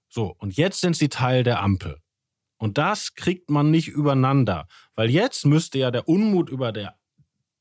So, 0.09 0.35
und 0.37 0.55
jetzt 0.55 0.81
sind 0.81 0.95
sie 0.95 1.09
Teil 1.09 1.43
der 1.43 1.61
Ampel. 1.61 1.97
Und 2.57 2.77
das 2.77 3.13
kriegt 3.15 3.49
man 3.49 3.69
nicht 3.69 3.87
übereinander, 3.87 4.67
weil 4.95 5.09
jetzt 5.09 5.45
müsste 5.45 5.77
ja 5.77 5.91
der 5.91 6.07
Unmut 6.07 6.49
über 6.49 6.71
der 6.71 6.95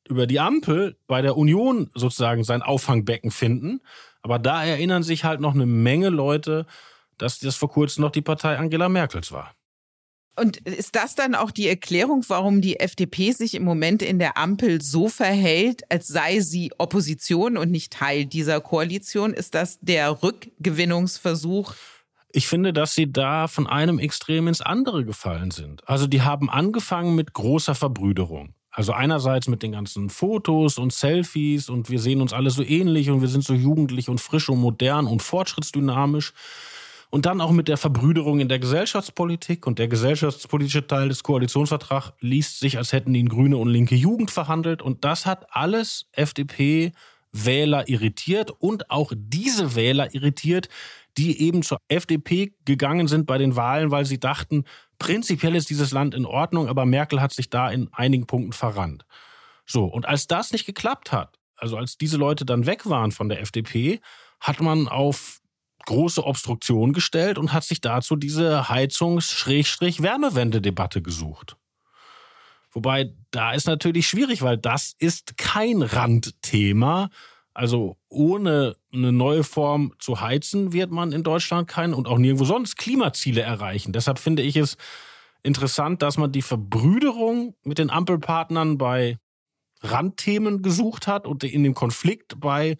über 0.09 0.27
die 0.27 0.41
Ampel 0.41 0.97
bei 1.07 1.21
der 1.21 1.37
Union 1.37 1.91
sozusagen 1.95 2.45
sein 2.45 2.63
Auffangbecken 2.63 3.31
finden. 3.31 3.81
Aber 4.23 4.39
da 4.39 4.65
erinnern 4.65 5.03
sich 5.03 5.25
halt 5.25 5.41
noch 5.41 5.55
eine 5.55 5.67
Menge 5.67 6.11
Leute 6.11 6.67
dass 7.19 7.39
das 7.39 7.57
vor 7.57 7.71
kurzem 7.71 8.03
noch 8.03 8.11
die 8.11 8.23
Partei 8.23 8.57
Angela 8.59 8.89
Merkels 8.89 9.33
war. 9.33 9.55
Und 10.39 10.59
ist 10.59 10.95
das 10.95 11.15
dann 11.15 11.35
auch 11.35 11.51
die 11.51 11.67
Erklärung, 11.67 12.23
warum 12.29 12.61
die 12.61 12.79
FDP 12.79 13.33
sich 13.33 13.55
im 13.55 13.65
Moment 13.65 14.03
in 14.03 14.19
der 14.19 14.37
Ampel 14.37 14.83
so 14.83 15.09
verhält, 15.09 15.91
als 15.91 16.09
sei 16.09 16.41
sie 16.41 16.73
Opposition 16.77 17.57
und 17.57 17.71
nicht 17.71 17.95
Teil 17.95 18.27
dieser 18.27 18.61
Koalition? 18.61 19.33
Ist 19.33 19.55
das 19.55 19.79
der 19.81 20.23
Rückgewinnungsversuch? 20.23 21.75
Ich 22.33 22.49
finde, 22.49 22.75
dass 22.75 22.95
sie 22.95 23.11
da 23.11 23.49
von 23.49 23.67
einem 23.67 23.99
Extrem 23.99 24.47
ins 24.47 24.61
andere 24.61 25.07
gefallen 25.07 25.53
sind. 25.53 25.89
Also 25.89 26.07
die 26.07 26.21
haben 26.21 26.51
angefangen 26.51 27.15
mit 27.15 27.33
großer 27.33 27.75
Verbrüderung. 27.75 28.53
Also 28.71 28.93
einerseits 28.93 29.49
mit 29.49 29.63
den 29.63 29.73
ganzen 29.73 30.11
Fotos 30.11 30.77
und 30.77 30.93
Selfies 30.93 31.71
und 31.71 31.89
wir 31.89 31.99
sehen 31.99 32.21
uns 32.21 32.35
alle 32.35 32.51
so 32.51 32.63
ähnlich 32.63 33.09
und 33.09 33.23
wir 33.23 33.29
sind 33.29 33.43
so 33.43 33.55
jugendlich 33.55 34.11
und 34.11 34.21
frisch 34.21 34.51
und 34.51 34.59
modern 34.59 35.07
und 35.07 35.23
fortschrittsdynamisch. 35.23 36.35
Und 37.17 37.25
dann 37.25 37.41
auch 37.41 37.51
mit 37.51 37.69
der 37.69 37.79
Verbrüderung 37.79 38.41
in 38.41 38.49
der 38.51 38.59
Gesellschaftspolitik. 38.59 39.67
Und 39.67 39.79
der 39.79 39.89
gesellschaftspolitische 39.89 40.87
Teil 40.87 41.09
des 41.09 41.23
Koalitionsvertrags 41.23 42.13
liest 42.21 42.61
sich, 42.61 42.77
als 42.77 42.93
hätten 42.93 43.15
ihn 43.15 43.31
Grüne 43.31 43.57
und 43.57 43.71
linke 43.71 43.95
Jugend 43.95 44.31
verhandelt. 44.31 44.83
Und 44.83 45.03
das 45.07 45.25
hat 45.25 45.47
alles 45.49 46.11
FDP 46.13 46.93
Wähler 47.33 47.89
irritiert 47.89 48.51
und 48.51 48.91
auch 48.91 49.15
diese 49.17 49.75
Wähler 49.75 50.15
irritiert, 50.15 50.69
die 51.17 51.41
eben 51.41 51.63
zur 51.63 51.79
FDP 51.89 52.53
gegangen 52.67 53.09
sind 53.09 53.25
bei 53.25 53.39
den 53.39 53.57
Wahlen, 53.57 53.91
weil 53.91 54.05
sie 54.05 54.21
dachten, 54.21 54.65
prinzipiell 54.99 55.57
ist 55.57 55.71
dieses 55.71 55.93
Land 55.93 56.15
in 56.15 56.27
Ordnung, 56.27 56.69
aber 56.69 56.85
Merkel 56.85 57.23
hat 57.23 57.33
sich 57.33 57.49
da 57.49 57.71
in 57.71 57.89
einigen 57.95 58.27
Punkten 58.27 58.53
verrannt. 58.53 59.07
So, 59.65 59.87
und 59.87 60.05
als 60.05 60.27
das 60.27 60.53
nicht 60.53 60.67
geklappt 60.67 61.13
hat, 61.13 61.39
also 61.57 61.79
als 61.79 61.97
diese 61.97 62.19
Leute 62.19 62.45
dann 62.45 62.67
weg 62.67 62.85
waren 62.85 63.11
von 63.11 63.31
der 63.31 63.41
FDP, 63.41 64.01
hat 64.39 64.61
man 64.61 64.87
auf 64.87 65.41
große 65.87 66.23
Obstruktion 66.25 66.93
gestellt 66.93 67.39
und 67.39 67.55
hat 67.55 67.65
sich 67.65 67.81
dazu 67.81 68.17
diese 68.17 68.69
Heizungs-Wärmewende-Debatte 68.69 71.01
gesucht. 71.01 71.57
Wobei, 72.73 73.15
da 73.31 73.53
ist 73.53 73.67
natürlich 73.67 74.07
schwierig, 74.07 74.43
weil 74.43 74.59
das 74.59 74.95
ist 74.99 75.39
kein 75.39 75.81
Randthema. 75.81 77.09
Also 77.55 77.97
ohne 78.11 78.77
eine 78.93 79.13
neue 79.13 79.45
Form 79.45 79.95
zu 79.99 80.21
heizen, 80.21 80.75
wird 80.75 80.91
man 80.91 81.13
in 81.13 81.23
Deutschland 81.23 81.69
kein 81.69 81.95
und 81.95 82.07
auch 82.07 82.19
nirgendwo 82.19 82.45
sonst 82.45 82.77
Klimaziele 82.77 83.41
erreichen. 83.41 83.95
Deshalb 83.95 84.19
finde 84.19 84.43
ich 84.43 84.57
es 84.57 84.77
interessant, 85.43 86.03
dass 86.03 86.19
man 86.19 86.33
die 86.33 86.43
Verbrüderung 86.43 87.55
mit 87.65 87.79
den 87.79 87.89
Ampelpartnern 87.89 88.77
bei 88.77 89.19
Randthemen 89.81 90.61
gesucht 90.61 91.07
hat 91.07 91.27
und 91.27 91.45
in 91.45 91.63
dem 91.63 91.73
Konflikt 91.73 92.39
bei 92.41 92.77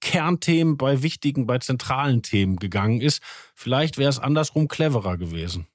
Kernthemen, 0.00 0.76
bei 0.76 1.02
wichtigen, 1.02 1.46
bei 1.46 1.58
zentralen 1.58 2.22
Themen 2.22 2.56
gegangen 2.56 3.00
ist. 3.00 3.22
Vielleicht 3.54 3.98
wäre 3.98 4.10
es 4.10 4.18
andersrum 4.18 4.68
cleverer 4.68 5.16
gewesen. 5.16 5.66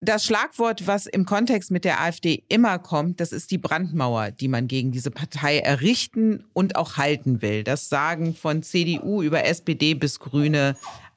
Das 0.00 0.26
Schlagwort, 0.26 0.86
was 0.86 1.06
im 1.06 1.24
Kontext 1.24 1.70
mit 1.70 1.86
der 1.86 2.02
AfD 2.02 2.44
immer 2.48 2.78
kommt, 2.78 3.20
das 3.20 3.32
ist 3.32 3.50
die 3.50 3.56
Brandmauer, 3.56 4.32
die 4.32 4.48
man 4.48 4.68
gegen 4.68 4.92
diese 4.92 5.10
Partei 5.10 5.60
errichten 5.60 6.44
und 6.52 6.76
auch 6.76 6.98
halten 6.98 7.40
will. 7.40 7.64
Das 7.64 7.88
sagen 7.88 8.34
von 8.34 8.62
CDU 8.62 9.22
über 9.22 9.44
SPD 9.46 9.94
bis 9.94 10.18
Grüne 10.18 10.76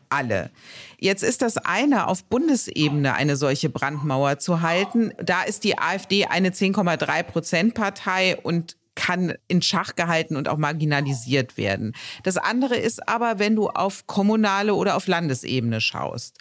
alle. 0.09 0.51
Jetzt 0.99 1.23
ist 1.23 1.41
das 1.41 1.57
eine, 1.57 2.07
auf 2.07 2.23
Bundesebene 2.23 3.13
eine 3.13 3.35
solche 3.35 3.69
Brandmauer 3.69 4.39
zu 4.39 4.61
halten. 4.61 5.11
Da 5.21 5.43
ist 5.43 5.65
die 5.65 5.77
AfD 5.77 6.25
eine 6.25 6.51
10,3 6.51 7.23
Prozent 7.23 7.73
Partei 7.73 8.37
und 8.37 8.77
kann 8.97 9.35
in 9.47 9.61
Schach 9.61 9.95
gehalten 9.95 10.35
und 10.35 10.49
auch 10.49 10.57
marginalisiert 10.57 11.55
werden. 11.55 11.93
Das 12.23 12.35
andere 12.35 12.75
ist 12.75 13.07
aber, 13.07 13.39
wenn 13.39 13.55
du 13.55 13.69
auf 13.69 14.07
kommunale 14.07 14.73
oder 14.73 14.97
auf 14.97 15.07
Landesebene 15.07 15.79
schaust 15.79 16.37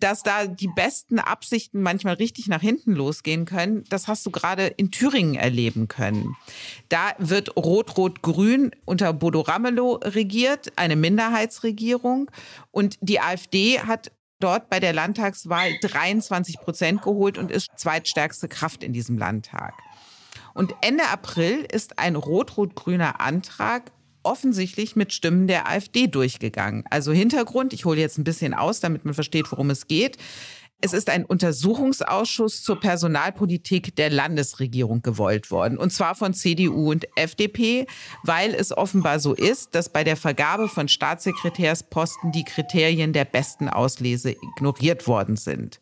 dass 0.00 0.22
da 0.22 0.46
die 0.46 0.70
besten 0.74 1.18
Absichten 1.18 1.82
manchmal 1.82 2.14
richtig 2.14 2.48
nach 2.48 2.62
hinten 2.62 2.94
losgehen 2.94 3.44
können, 3.44 3.84
das 3.90 4.08
hast 4.08 4.24
du 4.26 4.30
gerade 4.30 4.66
in 4.66 4.90
Thüringen 4.90 5.34
erleben 5.34 5.88
können. 5.88 6.36
Da 6.88 7.12
wird 7.18 7.54
Rot-Rot-Grün 7.54 8.70
unter 8.86 9.12
Bodo 9.12 9.42
Ramelow 9.42 10.00
regiert, 10.02 10.72
eine 10.76 10.96
Minderheitsregierung. 10.96 12.30
Und 12.70 12.96
die 13.02 13.20
AfD 13.20 13.80
hat 13.80 14.10
dort 14.40 14.70
bei 14.70 14.80
der 14.80 14.94
Landtagswahl 14.94 15.70
23 15.82 16.58
Prozent 16.60 17.02
geholt 17.02 17.38
und 17.38 17.50
ist 17.50 17.68
zweitstärkste 17.76 18.48
Kraft 18.48 18.82
in 18.82 18.92
diesem 18.92 19.18
Landtag. 19.18 19.74
Und 20.54 20.74
Ende 20.80 21.08
April 21.08 21.66
ist 21.70 21.98
ein 21.98 22.16
rot-rot-grüner 22.16 23.20
Antrag 23.20 23.92
offensichtlich 24.22 24.96
mit 24.96 25.12
Stimmen 25.12 25.46
der 25.46 25.68
AfD 25.68 26.06
durchgegangen. 26.06 26.84
Also 26.90 27.12
Hintergrund, 27.12 27.72
ich 27.72 27.84
hole 27.84 28.00
jetzt 28.00 28.18
ein 28.18 28.24
bisschen 28.24 28.54
aus, 28.54 28.80
damit 28.80 29.04
man 29.04 29.14
versteht, 29.14 29.50
worum 29.50 29.70
es 29.70 29.86
geht. 29.86 30.18
Es 30.82 30.94
ist 30.94 31.10
ein 31.10 31.26
Untersuchungsausschuss 31.26 32.62
zur 32.62 32.80
Personalpolitik 32.80 33.94
der 33.96 34.08
Landesregierung 34.08 35.02
gewollt 35.02 35.50
worden. 35.50 35.76
Und 35.76 35.90
zwar 35.92 36.14
von 36.14 36.32
CDU 36.32 36.90
und 36.90 37.06
FDP, 37.16 37.86
weil 38.22 38.54
es 38.54 38.74
offenbar 38.74 39.20
so 39.20 39.34
ist, 39.34 39.74
dass 39.74 39.90
bei 39.90 40.04
der 40.04 40.16
Vergabe 40.16 40.68
von 40.68 40.88
Staatssekretärsposten 40.88 42.32
die 42.32 42.44
Kriterien 42.44 43.12
der 43.12 43.26
besten 43.26 43.68
Auslese 43.68 44.30
ignoriert 44.30 45.06
worden 45.06 45.36
sind. 45.36 45.80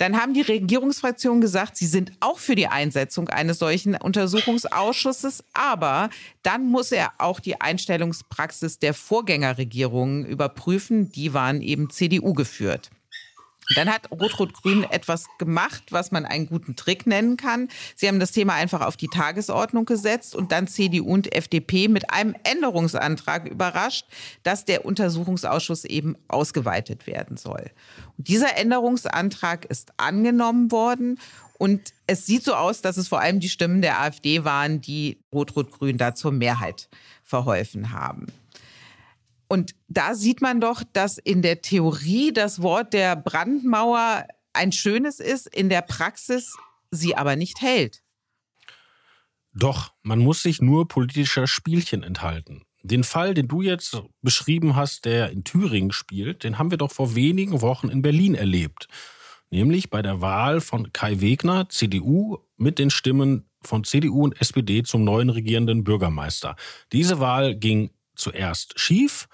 Dann 0.00 0.16
haben 0.16 0.32
die 0.32 0.40
Regierungsfraktionen 0.40 1.42
gesagt, 1.42 1.76
sie 1.76 1.86
sind 1.86 2.12
auch 2.20 2.38
für 2.38 2.54
die 2.54 2.68
Einsetzung 2.68 3.28
eines 3.28 3.58
solchen 3.58 3.96
Untersuchungsausschusses, 3.96 5.44
aber 5.52 6.08
dann 6.42 6.70
muss 6.70 6.90
er 6.90 7.12
auch 7.18 7.38
die 7.38 7.60
Einstellungspraxis 7.60 8.78
der 8.78 8.94
Vorgängerregierungen 8.94 10.24
überprüfen. 10.24 11.12
Die 11.12 11.34
waren 11.34 11.60
eben 11.60 11.90
CDU 11.90 12.32
geführt. 12.32 12.90
Dann 13.74 13.88
hat 13.88 14.10
Rot-Rot-Grün 14.10 14.84
etwas 14.84 15.26
gemacht, 15.38 15.84
was 15.90 16.10
man 16.10 16.24
einen 16.24 16.46
guten 16.46 16.76
Trick 16.76 17.06
nennen 17.06 17.36
kann. 17.36 17.68
Sie 17.94 18.08
haben 18.08 18.20
das 18.20 18.32
Thema 18.32 18.54
einfach 18.54 18.80
auf 18.80 18.96
die 18.96 19.08
Tagesordnung 19.08 19.84
gesetzt 19.84 20.34
und 20.34 20.52
dann 20.52 20.66
CDU 20.66 21.12
und 21.12 21.34
FDP 21.34 21.88
mit 21.88 22.10
einem 22.10 22.34
Änderungsantrag 22.44 23.48
überrascht, 23.48 24.06
dass 24.42 24.64
der 24.64 24.84
Untersuchungsausschuss 24.84 25.84
eben 25.84 26.16
ausgeweitet 26.28 27.06
werden 27.06 27.36
soll. 27.36 27.70
Und 28.18 28.28
dieser 28.28 28.56
Änderungsantrag 28.56 29.64
ist 29.66 29.92
angenommen 29.96 30.70
worden 30.72 31.18
und 31.60 31.92
es 32.06 32.24
sieht 32.24 32.42
so 32.42 32.54
aus, 32.54 32.80
dass 32.80 32.96
es 32.96 33.08
vor 33.08 33.20
allem 33.20 33.38
die 33.38 33.50
Stimmen 33.50 33.82
der 33.82 34.00
AfD 34.00 34.44
waren, 34.44 34.80
die 34.80 35.18
Rot-Rot-Grün 35.30 35.98
da 35.98 36.14
zur 36.14 36.32
Mehrheit 36.32 36.88
verholfen 37.22 37.92
haben. 37.92 38.28
Und 39.52 39.74
da 39.88 40.14
sieht 40.14 40.42
man 40.42 40.60
doch, 40.60 40.84
dass 40.92 41.18
in 41.18 41.42
der 41.42 41.60
Theorie 41.60 42.32
das 42.32 42.62
Wort 42.62 42.92
der 42.92 43.16
Brandmauer 43.16 44.24
ein 44.52 44.70
schönes 44.70 45.18
ist, 45.18 45.48
in 45.48 45.68
der 45.68 45.82
Praxis 45.82 46.56
sie 46.92 47.16
aber 47.16 47.34
nicht 47.34 47.60
hält. 47.60 48.00
Doch, 49.52 49.92
man 50.04 50.20
muss 50.20 50.44
sich 50.44 50.62
nur 50.62 50.86
politischer 50.86 51.48
Spielchen 51.48 52.04
enthalten. 52.04 52.62
Den 52.84 53.02
Fall, 53.02 53.34
den 53.34 53.48
du 53.48 53.60
jetzt 53.60 54.00
beschrieben 54.22 54.76
hast, 54.76 55.04
der 55.04 55.30
in 55.30 55.42
Thüringen 55.42 55.90
spielt, 55.90 56.44
den 56.44 56.60
haben 56.60 56.70
wir 56.70 56.78
doch 56.78 56.92
vor 56.92 57.16
wenigen 57.16 57.60
Wochen 57.60 57.88
in 57.88 58.02
Berlin 58.02 58.36
erlebt. 58.36 58.86
Nämlich 59.50 59.90
bei 59.90 60.00
der 60.00 60.20
Wahl 60.20 60.60
von 60.60 60.92
Kai 60.92 61.20
Wegner, 61.20 61.68
CDU, 61.68 62.38
mit 62.56 62.78
den 62.78 62.90
Stimmen 62.90 63.50
von 63.62 63.82
CDU 63.82 64.22
und 64.22 64.40
SPD 64.40 64.84
zum 64.84 65.02
neuen 65.02 65.28
regierenden 65.28 65.82
Bürgermeister. 65.82 66.54
Diese 66.92 67.18
Wahl 67.18 67.56
ging 67.56 67.90
zuerst 68.20 68.78
schief, 68.78 69.28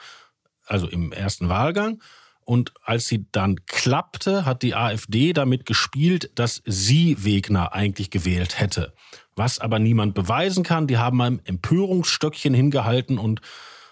also 0.67 0.89
im 0.89 1.13
ersten 1.13 1.49
Wahlgang. 1.49 2.03
Und 2.45 2.73
als 2.85 3.09
sie 3.09 3.27
dann 3.33 3.67
klappte, 3.67 4.45
hat 4.45 4.63
die 4.63 4.77
AfD 4.77 5.33
damit 5.33 5.67
gespielt, 5.67 6.31
dass 6.37 6.63
sie 6.65 7.25
Wegner 7.25 7.73
eigentlich 7.73 8.11
gewählt 8.11 8.61
hätte. 8.61 8.95
Was 9.35 9.59
aber 9.59 9.81
niemand 9.81 10.15
beweisen 10.15 10.63
kann. 10.63 10.87
Die 10.87 10.97
haben 10.97 11.21
ein 11.21 11.45
Empörungsstöckchen 11.45 12.55
hingehalten 12.55 13.19
und 13.19 13.41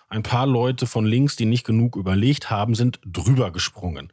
ein 0.09 0.23
paar 0.23 0.47
Leute 0.47 0.87
von 0.87 1.05
links, 1.05 1.35
die 1.35 1.47
nicht 1.47 1.67
genug 1.67 1.97
überlegt 1.97 2.49
haben, 2.49 2.77
sind 2.77 3.01
drüber 3.05 3.51
gesprungen. 3.51 4.13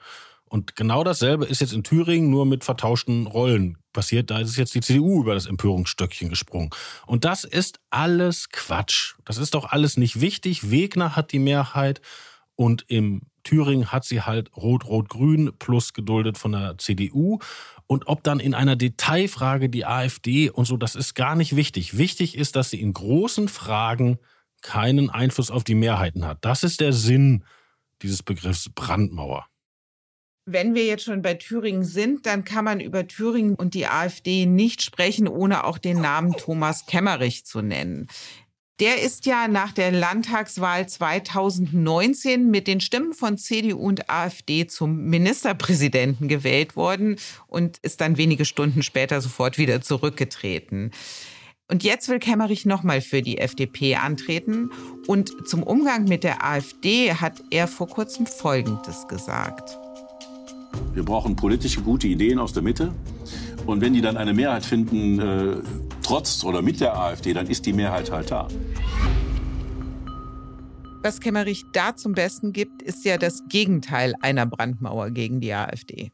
Und 0.52 0.76
genau 0.76 1.06
dasselbe 1.06 1.46
ist 1.46 1.62
jetzt 1.62 1.72
in 1.72 1.82
Thüringen 1.82 2.30
nur 2.30 2.46
mit 2.46 2.66
vertauschten 2.66 3.26
Rollen 3.26 3.78
passiert. 3.94 4.30
Da 4.30 4.40
ist 4.40 4.58
jetzt 4.58 4.76
die 4.76 4.82
CDU 4.82 5.22
über 5.22 5.34
das 5.34 5.46
Empörungsstöckchen 5.46 6.28
gesprungen. 6.28 6.72
Und 7.08 7.24
das 7.24 7.46
ist 7.46 7.80
alles 7.90 8.50
Quatsch. 8.50 9.16
Das 9.24 9.38
ist 9.38 9.54
doch 9.54 9.72
alles 9.72 9.96
nicht 9.96 10.20
wichtig. 10.20 10.70
Wegner 10.70 11.16
hat 11.16 11.32
die 11.32 11.40
Mehrheit 11.40 12.02
und 12.58 12.84
im 12.90 13.22
Thüringen 13.46 13.94
hat 13.94 14.04
sie 14.04 14.24
halt 14.24 14.52
Rot-Rot-Grün 14.54 15.54
plus 15.58 15.94
geduldet 15.94 16.38
von 16.38 16.52
der 16.52 16.78
CDU. 16.78 17.40
Und 17.88 18.08
ob 18.08 18.22
dann 18.22 18.42
in 18.42 18.54
einer 18.54 18.76
Detailfrage 18.76 19.70
die 19.70 19.86
AfD 19.86 20.50
und 20.50 20.66
so, 20.66 20.76
das 20.76 20.96
ist 20.96 21.14
gar 21.14 21.38
nicht 21.38 21.56
wichtig. 21.56 21.98
Wichtig 21.98 22.36
ist, 22.38 22.58
dass 22.58 22.72
sie 22.72 22.82
in 22.82 22.92
großen 22.92 23.48
Fragen 23.48 24.20
keinen 24.62 25.10
Einfluss 25.10 25.50
auf 25.50 25.64
die 25.64 25.76
Mehrheiten 25.76 26.26
hat. 26.26 26.40
Das 26.42 26.64
ist 26.64 26.82
der 26.82 26.92
Sinn 26.92 27.46
dieses 28.02 28.22
Begriffs 28.22 28.68
Brandmauer. 28.76 29.46
Wenn 30.46 30.74
wir 30.74 30.86
jetzt 30.86 31.04
schon 31.04 31.22
bei 31.22 31.36
Thüringen 31.36 31.84
sind, 31.84 32.26
dann 32.26 32.44
kann 32.44 32.66
man 32.66 32.80
über 32.80 33.08
Thüringen 33.08 33.54
und 33.54 33.76
die 33.76 33.86
AfD 33.86 34.48
nicht 34.48 34.82
sprechen, 34.82 35.28
ohne 35.28 35.66
auch 35.66 35.78
den 35.78 36.02
Namen 36.02 36.34
Thomas 36.34 36.88
Kemmerich 36.88 37.46
zu 37.46 37.62
nennen. 37.62 38.08
Der 38.80 39.00
ist 39.04 39.28
ja 39.28 39.48
nach 39.48 39.72
der 39.72 39.92
Landtagswahl 39.92 40.90
2019 40.90 42.50
mit 42.50 42.66
den 42.66 42.82
Stimmen 42.82 43.14
von 43.14 43.38
CDU 43.38 43.78
und 43.78 44.10
AfD 44.10 44.66
zum 44.66 45.04
Ministerpräsidenten 45.06 46.28
gewählt 46.28 46.76
worden 46.76 47.18
und 47.46 47.78
ist 47.84 48.02
dann 48.02 48.18
wenige 48.18 48.44
Stunden 48.44 48.82
später 48.82 49.22
sofort 49.22 49.60
wieder 49.60 49.82
zurückgetreten. 49.82 50.90
Und 51.68 51.84
jetzt 51.84 52.10
will 52.10 52.18
Kemmerich 52.18 52.66
nochmal 52.66 53.02
für 53.02 53.22
die 53.22 53.38
FDP 53.38 53.98
antreten. 53.98 54.72
Und 55.06 55.48
zum 55.48 55.62
Umgang 55.62 56.06
mit 56.06 56.24
der 56.24 56.44
AfD 56.44 57.14
hat 57.14 57.44
er 57.52 57.68
vor 57.68 57.88
kurzem 57.88 58.26
Folgendes 58.26 59.08
gesagt. 59.08 59.81
Wir 60.94 61.04
brauchen 61.04 61.36
politische 61.36 61.82
gute 61.82 62.08
Ideen 62.08 62.40
aus 62.40 62.54
der 62.54 62.64
Mitte. 62.64 62.94
Und 63.66 63.82
wenn 63.82 63.94
die 63.94 64.02
dann 64.02 64.18
eine 64.18 64.34
Mehrheit 64.34 64.66
finden, 64.66 65.20
äh, 65.20 65.56
trotz 66.04 66.44
oder 66.44 66.62
mit 66.62 66.82
der 66.82 66.98
AfD, 66.98 67.34
dann 67.34 67.48
ist 67.48 67.66
die 67.66 67.74
Mehrheit 67.74 68.12
halt 68.12 68.32
da. 68.32 68.48
Was 71.04 71.20
Kemmerich 71.20 71.64
da 71.74 71.96
zum 71.96 72.14
Besten 72.14 72.54
gibt, 72.54 72.82
ist 72.82 73.06
ja 73.06 73.18
das 73.18 73.44
Gegenteil 73.50 74.14
einer 74.22 74.46
Brandmauer 74.46 75.10
gegen 75.10 75.42
die 75.42 75.54
AfD. 75.54 76.12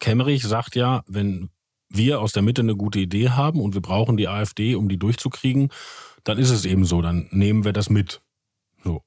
Kemmerich 0.00 0.44
sagt 0.44 0.76
ja, 0.76 1.02
wenn 1.06 1.50
wir 1.88 2.20
aus 2.20 2.32
der 2.32 2.42
Mitte 2.42 2.62
eine 2.62 2.76
gute 2.76 3.00
Idee 3.00 3.30
haben 3.30 3.60
und 3.60 3.74
wir 3.74 3.80
brauchen 3.80 4.16
die 4.16 4.28
AfD, 4.28 4.74
um 4.74 4.88
die 4.88 4.98
durchzukriegen, 4.98 5.70
dann 6.24 6.38
ist 6.38 6.50
es 6.50 6.64
eben 6.64 6.84
so, 6.84 7.02
dann 7.02 7.28
nehmen 7.30 7.64
wir 7.64 7.72
das 7.72 7.90
mit. 7.90 8.20
So. 8.84 9.02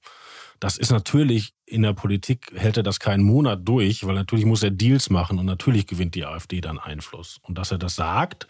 Das 0.60 0.78
ist 0.78 0.92
natürlich 0.92 1.54
in 1.66 1.84
der 1.84 1.94
Politik 1.94 2.52
hält 2.56 2.78
er 2.78 2.84
das 2.84 3.00
keinen 3.00 3.24
Monat 3.24 3.68
durch, 3.68 4.06
weil 4.06 4.16
natürlich 4.16 4.46
muss 4.46 4.64
er 4.64 4.72
Deals 4.72 5.10
machen 5.10 5.38
und 5.38 5.46
natürlich 5.46 5.86
gewinnt 5.86 6.16
die 6.16 6.26
AfD 6.26 6.62
dann 6.62 6.80
Einfluss. 6.80 7.40
Und 7.42 7.58
dass 7.58 7.72
er 7.72 7.78
das 7.78 7.96
sagt, 7.96 8.48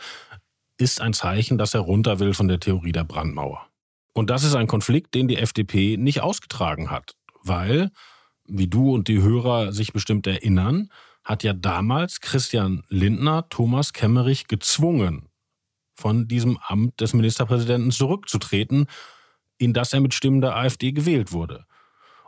ist 0.78 1.02
ein 1.02 1.13
Zeichen, 1.13 1.58
dass 1.58 1.74
er 1.74 1.82
runter 1.82 2.20
will 2.20 2.34
von 2.34 2.48
der 2.48 2.60
Theorie 2.60 2.91
der 2.91 3.04
Brandmauer. 3.04 3.67
Und 4.13 4.30
das 4.30 4.43
ist 4.43 4.56
ein 4.56 4.67
Konflikt, 4.67 5.15
den 5.15 5.28
die 5.28 5.38
FDP 5.38 5.98
nicht 5.98 6.22
ausgetragen 6.22 6.89
hat, 6.89 7.15
weil, 7.43 7.91
wie 8.46 8.67
du 8.67 8.93
und 8.93 9.08
die 9.08 9.22
Hörer 9.22 9.74
sich 9.74 9.93
bestimmt 9.93 10.28
erinnern, 10.28 10.89
hat 11.24 11.43
ja 11.43 11.54
damals 11.54 12.22
Christian 12.22 12.84
Lindner 12.88 13.50
Thomas 13.50 13.93
Kemmerich 13.93 14.48
gezwungen, 14.48 15.30
von 15.93 16.28
diesem 16.28 16.58
Amt 16.58 17.02
des 17.02 17.13
Ministerpräsidenten 17.13 17.91
zurückzutreten, 17.91 18.86
in 19.58 19.74
das 19.74 19.93
er 19.93 20.00
mit 20.00 20.13
Stimmen 20.13 20.41
der 20.41 20.56
AfD 20.56 20.91
gewählt 20.91 21.32
wurde. 21.32 21.65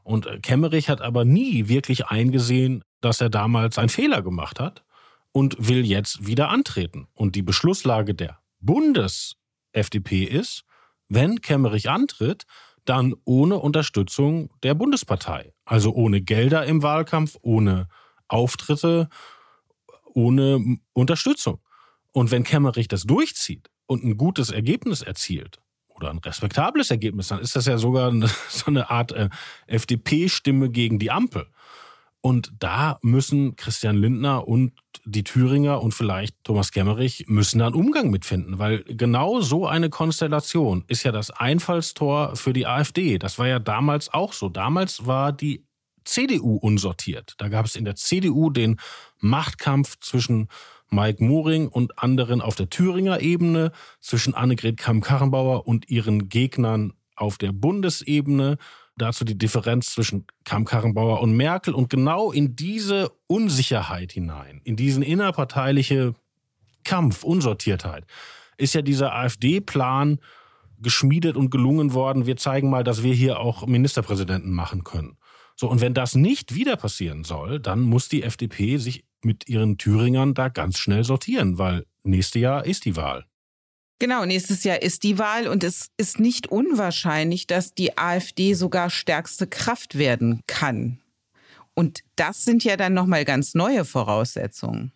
Und 0.09 0.25
äh, 0.25 0.39
Kemmerich 0.39 0.89
hat 0.89 1.01
aber 1.01 1.23
nie 1.23 1.67
wirklich 1.67 2.07
eingesehen, 2.07 2.83
dass 2.99 3.21
er 3.21 3.29
damals 3.29 3.77
einen 3.77 3.89
Fehler 3.89 4.23
gemacht 4.23 4.59
hat 4.59 4.83
und 5.31 5.67
will 5.67 5.85
jetzt 5.85 6.25
wieder 6.25 6.49
antreten. 6.49 7.07
Und 7.13 7.35
die 7.35 7.43
Beschlusslage 7.43 8.15
der 8.15 8.39
Bundes-FDP 8.59 10.23
ist, 10.23 10.63
wenn 11.09 11.41
Kemmerich 11.41 11.91
antritt, 11.91 12.45
dann 12.85 13.13
ohne 13.23 13.59
Unterstützung 13.59 14.49
der 14.63 14.73
Bundespartei. 14.73 15.53
Also 15.63 15.93
ohne 15.93 16.21
Gelder 16.21 16.65
im 16.65 16.81
Wahlkampf, 16.81 17.37
ohne 17.43 17.87
Auftritte, 18.27 19.09
ohne 20.15 20.79
Unterstützung. 20.93 21.59
Und 22.13 22.31
wenn 22.31 22.43
Kemmerich 22.43 22.87
das 22.87 23.03
durchzieht 23.03 23.69
und 23.85 24.03
ein 24.03 24.17
gutes 24.17 24.49
Ergebnis 24.49 25.03
erzielt, 25.03 25.59
oder 25.99 26.09
ein 26.09 26.19
respektables 26.19 26.91
Ergebnis, 26.91 27.27
dann 27.27 27.39
ist 27.39 27.55
das 27.55 27.65
ja 27.65 27.77
sogar 27.77 28.11
so 28.49 28.65
eine 28.67 28.89
Art 28.89 29.11
äh, 29.11 29.29
FDP-Stimme 29.67 30.69
gegen 30.69 30.99
die 30.99 31.11
Ampel. 31.11 31.47
Und 32.21 32.51
da 32.59 32.97
müssen 33.01 33.55
Christian 33.55 33.95
Lindner 33.95 34.45
und 34.45 34.73
die 35.05 35.23
Thüringer 35.23 35.81
und 35.81 35.93
vielleicht 35.93 36.35
Thomas 36.43 36.71
Kemmerich 36.71 37.25
müssen 37.27 37.59
da 37.59 37.67
einen 37.67 37.75
Umgang 37.75 38.09
mitfinden, 38.09 38.59
weil 38.59 38.83
genau 38.83 39.39
so 39.39 39.67
eine 39.67 39.89
Konstellation 39.89 40.83
ist 40.87 41.03
ja 41.03 41.13
das 41.13 41.31
Einfallstor 41.31 42.35
für 42.35 42.51
die 42.51 42.67
AfD. 42.67 43.17
Das 43.19 43.39
war 43.39 43.47
ja 43.47 43.59
damals 43.59 44.13
auch 44.13 44.33
so. 44.33 44.49
Damals 44.49 45.05
war 45.05 45.31
die 45.31 45.65
CDU 46.03 46.57
unsortiert. 46.57 47.35
Da 47.37 47.47
gab 47.47 47.65
es 47.65 47.77
in 47.77 47.85
der 47.85 47.95
CDU 47.95 48.49
den 48.49 48.79
Machtkampf 49.19 49.97
zwischen 50.01 50.49
Mike 50.89 51.23
Moring 51.23 51.67
und 51.67 51.99
anderen 51.99 52.41
auf 52.41 52.55
der 52.55 52.69
Thüringer 52.69 53.21
Ebene, 53.21 53.71
zwischen 53.99 54.33
Annegret 54.33 54.77
Kamm-Karrenbauer 54.77 55.67
und 55.67 55.89
ihren 55.89 56.29
Gegnern 56.29 56.93
auf 57.15 57.37
der 57.37 57.51
Bundesebene. 57.51 58.57
Dazu 58.97 59.23
die 59.23 59.37
Differenz 59.37 59.93
zwischen 59.93 60.25
Kamm-Karrenbauer 60.43 61.21
und 61.21 61.35
Merkel. 61.35 61.73
Und 61.73 61.89
genau 61.89 62.31
in 62.31 62.55
diese 62.55 63.11
Unsicherheit 63.27 64.11
hinein, 64.11 64.61
in 64.63 64.75
diesen 64.75 65.03
innerparteiliche 65.03 66.15
Kampf, 66.83 67.23
Unsortiertheit, 67.23 68.05
ist 68.57 68.73
ja 68.73 68.81
dieser 68.81 69.13
AfD-Plan 69.15 70.19
geschmiedet 70.81 71.35
und 71.35 71.49
gelungen 71.49 71.93
worden. 71.93 72.25
Wir 72.25 72.37
zeigen 72.37 72.69
mal, 72.69 72.83
dass 72.83 73.03
wir 73.03 73.13
hier 73.13 73.39
auch 73.39 73.67
Ministerpräsidenten 73.67 74.51
machen 74.51 74.83
können. 74.83 75.17
So, 75.55 75.69
und 75.69 75.81
wenn 75.81 75.93
das 75.93 76.15
nicht 76.15 76.55
wieder 76.55 76.77
passieren 76.77 77.23
soll, 77.25 77.59
dann 77.59 77.81
muss 77.81 78.07
die 78.07 78.23
FDP 78.23 78.77
sich 78.77 79.03
mit 79.23 79.47
ihren 79.49 79.77
Thüringern 79.77 80.33
da 80.33 80.49
ganz 80.49 80.77
schnell 80.77 81.03
sortieren, 81.03 81.57
weil 81.57 81.85
nächstes 82.03 82.41
Jahr 82.41 82.65
ist 82.65 82.85
die 82.85 82.95
Wahl. 82.95 83.25
Genau, 83.99 84.23
nächstes 84.23 84.63
Jahr 84.63 84.81
ist 84.81 85.03
die 85.03 85.19
Wahl 85.19 85.47
und 85.47 85.63
es 85.63 85.89
ist 85.97 86.19
nicht 86.19 86.47
unwahrscheinlich, 86.47 87.47
dass 87.47 87.73
die 87.73 87.97
AfD 87.97 88.53
sogar 88.53 88.89
stärkste 88.89 89.45
Kraft 89.45 89.97
werden 89.97 90.41
kann. 90.47 91.01
Und 91.73 92.01
das 92.15 92.45
sind 92.45 92.63
ja 92.63 92.77
dann 92.77 92.93
nochmal 92.93 93.25
ganz 93.25 93.55
neue 93.55 93.83
Voraussetzungen. 93.83 94.93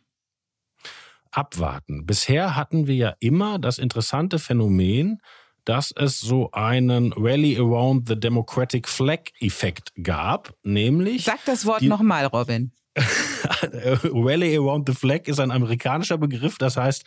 Abwarten. 1.31 2.05
Bisher 2.05 2.55
hatten 2.55 2.87
wir 2.87 2.95
ja 2.95 3.13
immer 3.19 3.59
das 3.59 3.77
interessante 3.77 4.39
Phänomen, 4.39 5.19
dass 5.65 5.91
es 5.91 6.19
so 6.19 6.51
einen 6.51 7.13
Rally 7.13 7.57
Around 7.57 8.07
the 8.07 8.19
Democratic 8.19 8.87
Flag 8.87 9.31
Effekt 9.39 9.91
gab, 10.01 10.53
nämlich. 10.63 11.23
Sag 11.23 11.43
das 11.45 11.65
Wort 11.65 11.81
nochmal, 11.81 12.25
Robin. 12.25 12.71
Rally 14.03 14.55
Around 14.57 14.87
the 14.87 14.95
Flag 14.95 15.27
ist 15.27 15.39
ein 15.39 15.51
amerikanischer 15.51 16.17
Begriff. 16.17 16.57
Das 16.57 16.77
heißt, 16.77 17.03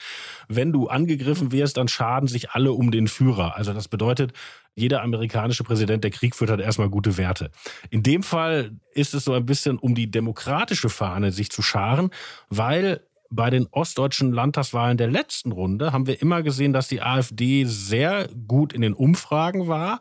wenn 0.49 0.73
du 0.73 0.89
angegriffen 0.89 1.53
wirst, 1.53 1.77
dann 1.77 1.89
schaden 1.89 2.29
sich 2.29 2.51
alle 2.51 2.73
um 2.73 2.91
den 2.91 3.09
Führer. 3.09 3.57
Also 3.57 3.73
das 3.73 3.89
bedeutet, 3.89 4.33
jeder 4.75 5.03
amerikanische 5.03 5.65
Präsident, 5.65 6.05
der 6.05 6.11
Krieg 6.11 6.35
führt, 6.35 6.51
hat 6.51 6.61
erstmal 6.61 6.91
gute 6.91 7.17
Werte. 7.17 7.51
In 7.91 8.03
dem 8.03 8.23
Fall 8.23 8.73
ist 8.93 9.15
es 9.15 9.25
so 9.25 9.33
ein 9.33 9.47
bisschen 9.47 9.79
um 9.79 9.95
die 9.95 10.11
demokratische 10.11 10.89
Fahne 10.89 11.33
sich 11.33 11.51
zu 11.51 11.63
scharen, 11.63 12.11
weil 12.51 13.01
bei 13.31 13.51
den 13.51 13.67
ostdeutschen 13.71 14.33
Landtagswahlen 14.33 14.97
der 14.97 15.09
letzten 15.09 15.53
Runde 15.53 15.93
haben 15.93 16.07
wir 16.07 16.21
immer 16.23 16.43
gesehen, 16.43 16.73
dass 16.73 16.89
die 16.89 17.03
AfD 17.03 17.65
sehr 17.65 18.29
gut 18.47 18.73
in 18.73 18.83
den 18.83 18.95
Umfragen 18.95 19.67
war. 19.67 20.01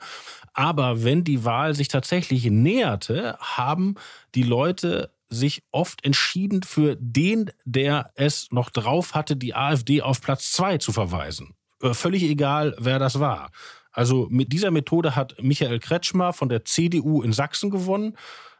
Aber 0.54 1.04
wenn 1.04 1.24
die 1.24 1.44
Wahl 1.44 1.76
sich 1.76 1.90
tatsächlich 1.90 2.46
näherte, 2.46 3.38
haben 3.40 3.96
die 4.36 4.44
Leute 4.44 5.10
sich 5.28 5.64
oft 5.72 6.04
entschieden 6.06 6.64
für 6.64 6.96
den, 7.00 7.52
der 7.66 8.12
es 8.16 8.48
noch 8.52 8.70
drauf 8.70 9.14
hatte, 9.14 9.36
die 9.36 9.56
AfD 9.56 10.02
auf 10.02 10.22
Platz 10.22 10.52
zwei 10.52 10.78
zu 10.78 10.92
verweisen. 10.92 11.56
Äh, 11.82 11.94
völlig 11.94 12.24
egal, 12.24 12.76
wer 12.80 13.00
das 13.00 13.20
war. 13.20 13.52
Also 13.92 14.28
mit 14.30 14.52
dieser 14.52 14.72
Methode 14.72 15.16
hat 15.16 15.42
Michael 15.42 15.80
Kretschmer 15.80 16.34
von 16.34 16.50
der 16.50 16.66
CDU 16.66 17.22
in 17.22 17.32
Sachsen 17.32 17.70
gewonnen, 17.70 18.18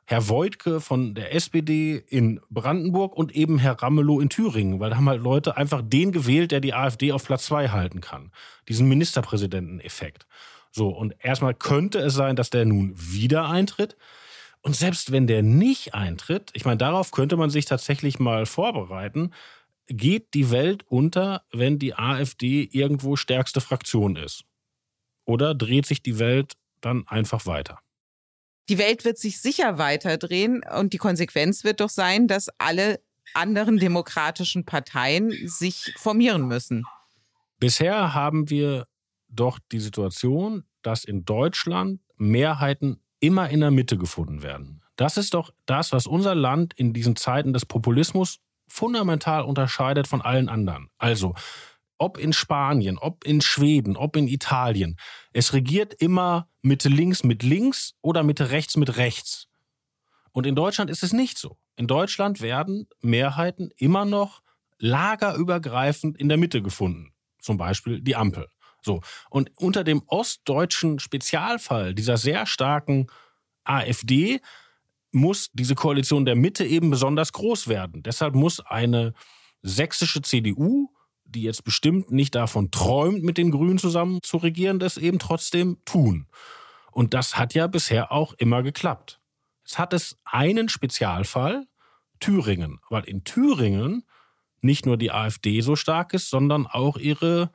Herr 0.08 0.30
Voigtke 0.30 0.82
von 0.82 1.16
der 1.16 1.34
SPD 1.34 1.98
in 2.08 2.40
Brandenburg 2.52 3.18
und 3.18 3.36
eben 3.36 3.58
Herr 3.58 3.82
Ramelow 3.82 4.22
in 4.22 4.30
Thüringen, 4.30 4.80
weil 4.80 4.92
da 4.92 4.98
haben 4.98 5.10
halt 5.10 5.22
Leute 5.22 5.58
einfach 5.58 5.82
den 5.84 6.12
gewählt, 6.12 6.52
der 6.52 6.62
die 6.62 6.76
AfD 6.76 7.12
auf 7.12 7.26
Platz 7.26 7.48
zwei 7.48 7.70
halten 7.70 8.02
kann. 8.02 8.32
Diesen 8.70 8.88
Ministerpräsidenteneffekt. 8.88 10.28
So, 10.72 10.90
und 10.90 11.16
erstmal 11.20 11.56
könnte 11.56 12.00
es 12.00 12.14
sein, 12.14 12.36
dass 12.36 12.52
der 12.52 12.66
nun 12.66 12.94
wieder 12.96 13.50
eintritt. 13.50 13.98
Und 14.66 14.76
selbst 14.76 15.12
wenn 15.12 15.28
der 15.28 15.44
nicht 15.44 15.94
eintritt, 15.94 16.50
ich 16.54 16.66
meine, 16.66 16.78
darauf 16.78 17.12
könnte 17.12 17.38
man 17.38 17.52
sich 17.52 17.66
tatsächlich 17.66 18.18
mal 18.18 18.48
vorbereiten, 18.48 19.32
geht 19.86 20.34
die 20.34 20.50
Welt 20.50 20.84
unter, 20.88 21.44
wenn 21.52 21.78
die 21.78 21.94
AfD 21.94 22.68
irgendwo 22.72 23.16
stärkste 23.16 23.62
Fraktion 23.62 24.16
ist? 24.16 24.44
Oder 25.24 25.54
dreht 25.54 25.86
sich 25.86 26.02
die 26.02 26.18
Welt 26.18 26.54
dann 26.82 27.08
einfach 27.08 27.46
weiter? 27.46 27.80
Die 28.68 28.80
Welt 28.80 29.06
wird 29.06 29.20
sich 29.20 29.40
sicher 29.40 29.78
weiterdrehen 29.78 30.64
und 30.76 30.94
die 30.94 30.98
Konsequenz 30.98 31.64
wird 31.64 31.80
doch 31.80 31.92
sein, 31.92 32.28
dass 32.28 32.50
alle 32.58 33.00
anderen 33.36 33.78
demokratischen 33.78 34.66
Parteien 34.66 35.32
sich 35.48 35.94
formieren 35.96 36.48
müssen. 36.48 36.88
Bisher 37.60 38.16
haben 38.16 38.50
wir 38.50 38.88
doch 39.28 39.60
die 39.72 39.80
Situation, 39.80 40.64
dass 40.82 41.04
in 41.04 41.24
Deutschland 41.24 42.02
Mehrheiten 42.18 43.00
immer 43.20 43.50
in 43.50 43.62
der 43.62 43.72
Mitte 43.72 43.98
gefunden 43.98 44.44
werden. 44.44 44.82
Das 44.96 45.18
ist 45.18 45.34
doch 45.34 45.54
das, 45.66 45.92
was 45.92 46.08
unser 46.08 46.36
Land 46.36 46.74
in 46.76 46.94
diesen 46.94 47.16
Zeiten 47.16 47.54
des 47.54 47.66
Populismus 47.66 48.40
fundamental 48.68 49.44
unterscheidet 49.44 50.08
von 50.08 50.22
allen 50.22 50.50
anderen. 50.50 50.90
Also, 50.98 51.36
ob 51.98 52.18
in 52.18 52.34
Spanien, 52.34 52.98
ob 52.98 53.24
in 53.24 53.42
Schweden, 53.42 53.96
ob 53.96 54.16
in 54.16 54.28
Italien, 54.28 54.98
es 55.34 55.54
regiert 55.54 55.94
immer 55.94 56.50
Mitte 56.62 56.90
links 56.90 57.24
mit 57.24 57.44
links 57.44 57.94
oder 58.02 58.24
Mitte 58.24 58.52
rechts 58.52 58.76
mit 58.78 58.98
rechts. 58.98 59.48
Und 60.32 60.46
in 60.46 60.56
Deutschland 60.56 60.90
ist 60.90 61.04
es 61.04 61.14
nicht 61.14 61.38
so. 61.38 61.58
In 61.78 61.88
Deutschland 61.88 62.42
werden 62.42 62.88
Mehrheiten 63.02 63.70
immer 63.78 64.06
noch 64.06 64.42
lagerübergreifend 64.80 66.18
in 66.18 66.28
der 66.28 66.38
Mitte 66.38 66.62
gefunden. 66.62 67.14
Zum 67.40 67.58
Beispiel 67.58 68.02
die 68.02 68.16
Ampel. 68.16 68.48
So. 68.86 69.02
Und 69.30 69.52
unter 69.58 69.84
dem 69.84 70.04
ostdeutschen 70.08 71.00
Spezialfall 71.00 71.94
dieser 71.94 72.18
sehr 72.18 72.46
starken 72.46 73.08
AfD 73.66 74.40
muss 75.12 75.50
diese 75.54 75.76
Koalition 75.76 76.26
der 76.26 76.36
Mitte 76.36 76.66
eben 76.66 76.90
besonders 76.90 77.34
groß 77.34 77.68
werden. 77.68 78.04
Deshalb 78.04 78.36
muss 78.36 78.60
eine 78.60 79.14
sächsische 79.62 80.22
CDU, 80.22 80.90
die 81.24 81.42
jetzt 81.42 81.64
bestimmt 81.64 82.12
nicht 82.12 82.36
davon 82.36 82.70
träumt, 82.70 83.24
mit 83.24 83.38
den 83.38 83.50
Grünen 83.50 83.80
zusammen 83.80 84.20
zu 84.22 84.38
regieren, 84.38 84.78
das 84.78 84.98
eben 84.98 85.18
trotzdem 85.18 85.78
tun. 85.86 86.28
Und 86.92 87.14
das 87.14 87.38
hat 87.38 87.54
ja 87.54 87.68
bisher 87.68 88.12
auch 88.12 88.34
immer 88.34 88.62
geklappt. 88.62 89.20
Es 89.66 89.80
hat 89.80 89.94
es 89.94 90.18
einen 90.24 90.70
Spezialfall, 90.70 91.66
Thüringen, 92.20 92.80
weil 92.90 93.04
in 93.06 93.24
Thüringen 93.24 94.06
nicht 94.62 94.86
nur 94.86 94.98
die 94.98 95.12
AfD 95.12 95.62
so 95.62 95.76
stark 95.76 96.14
ist, 96.14 96.30
sondern 96.30 96.68
auch 96.68 96.98
ihre 96.98 97.52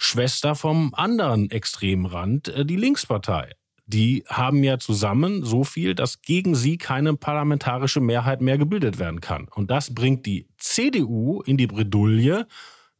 Schwester 0.00 0.54
vom 0.54 0.94
anderen 0.94 1.50
Extremrand, 1.50 2.48
äh, 2.48 2.64
die 2.64 2.76
Linkspartei. 2.76 3.52
Die 3.84 4.22
haben 4.28 4.62
ja 4.62 4.78
zusammen 4.78 5.44
so 5.44 5.64
viel, 5.64 5.94
dass 5.94 6.22
gegen 6.22 6.54
sie 6.54 6.78
keine 6.78 7.16
parlamentarische 7.16 8.00
Mehrheit 8.00 8.40
mehr 8.40 8.58
gebildet 8.58 8.98
werden 8.98 9.20
kann. 9.20 9.48
Und 9.54 9.70
das 9.70 9.94
bringt 9.94 10.24
die 10.24 10.46
CDU 10.56 11.42
in 11.42 11.56
die 11.56 11.66
Bredouille, 11.66 12.46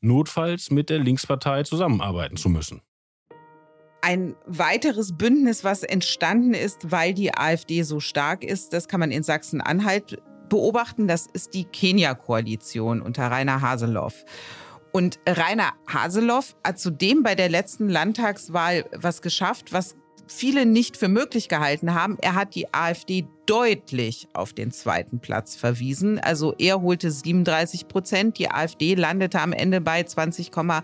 notfalls 0.00 0.70
mit 0.70 0.90
der 0.90 0.98
Linkspartei 0.98 1.62
zusammenarbeiten 1.62 2.36
zu 2.36 2.48
müssen. 2.48 2.80
Ein 4.00 4.34
weiteres 4.46 5.16
Bündnis, 5.16 5.64
was 5.64 5.82
entstanden 5.82 6.54
ist, 6.54 6.90
weil 6.90 7.14
die 7.14 7.34
AfD 7.34 7.82
so 7.82 8.00
stark 8.00 8.42
ist, 8.42 8.72
das 8.72 8.88
kann 8.88 9.00
man 9.00 9.10
in 9.10 9.22
Sachsen-Anhalt 9.22 10.22
beobachten. 10.48 11.06
Das 11.06 11.26
ist 11.26 11.54
die 11.54 11.64
Kenia-Koalition 11.64 13.02
unter 13.02 13.30
Rainer 13.30 13.60
Haseloff. 13.60 14.24
Und 14.98 15.20
Rainer 15.28 15.74
Haseloff 15.86 16.56
hat 16.64 16.80
zudem 16.80 17.22
bei 17.22 17.36
der 17.36 17.48
letzten 17.48 17.88
Landtagswahl 17.88 18.84
was 18.90 19.22
geschafft, 19.22 19.72
was 19.72 19.94
viele 20.26 20.66
nicht 20.66 20.96
für 20.96 21.06
möglich 21.06 21.48
gehalten 21.48 21.94
haben. 21.94 22.18
Er 22.20 22.34
hat 22.34 22.56
die 22.56 22.74
AfD 22.74 23.24
deutlich 23.46 24.26
auf 24.32 24.52
den 24.52 24.72
zweiten 24.72 25.20
Platz 25.20 25.54
verwiesen. 25.54 26.18
Also 26.18 26.52
er 26.58 26.82
holte 26.82 27.12
37 27.12 27.86
Prozent, 27.86 28.40
die 28.40 28.50
AfD 28.50 28.96
landete 28.96 29.40
am 29.40 29.52
Ende 29.52 29.80
bei 29.80 30.00
20,8 30.00 30.82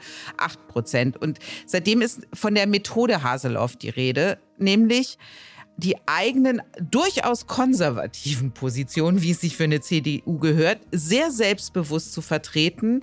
Prozent. 0.69 1.21
Und 1.21 1.41
seitdem 1.67 2.01
ist 2.01 2.21
von 2.33 2.55
der 2.55 2.69
Methode 2.69 3.25
Haseloff 3.25 3.75
die 3.75 3.91
Rede, 3.91 4.39
nämlich 4.59 5.19
die 5.77 5.97
eigenen 6.07 6.63
durchaus 6.81 7.49
konservativen 7.49 8.53
Positionen, 8.53 9.23
wie 9.23 9.33
es 9.33 9.41
sich 9.41 9.57
für 9.57 9.65
eine 9.65 9.81
CDU 9.81 10.39
gehört, 10.39 10.79
sehr 10.93 11.33
selbstbewusst 11.33 12.13
zu 12.13 12.23
vertreten 12.23 13.01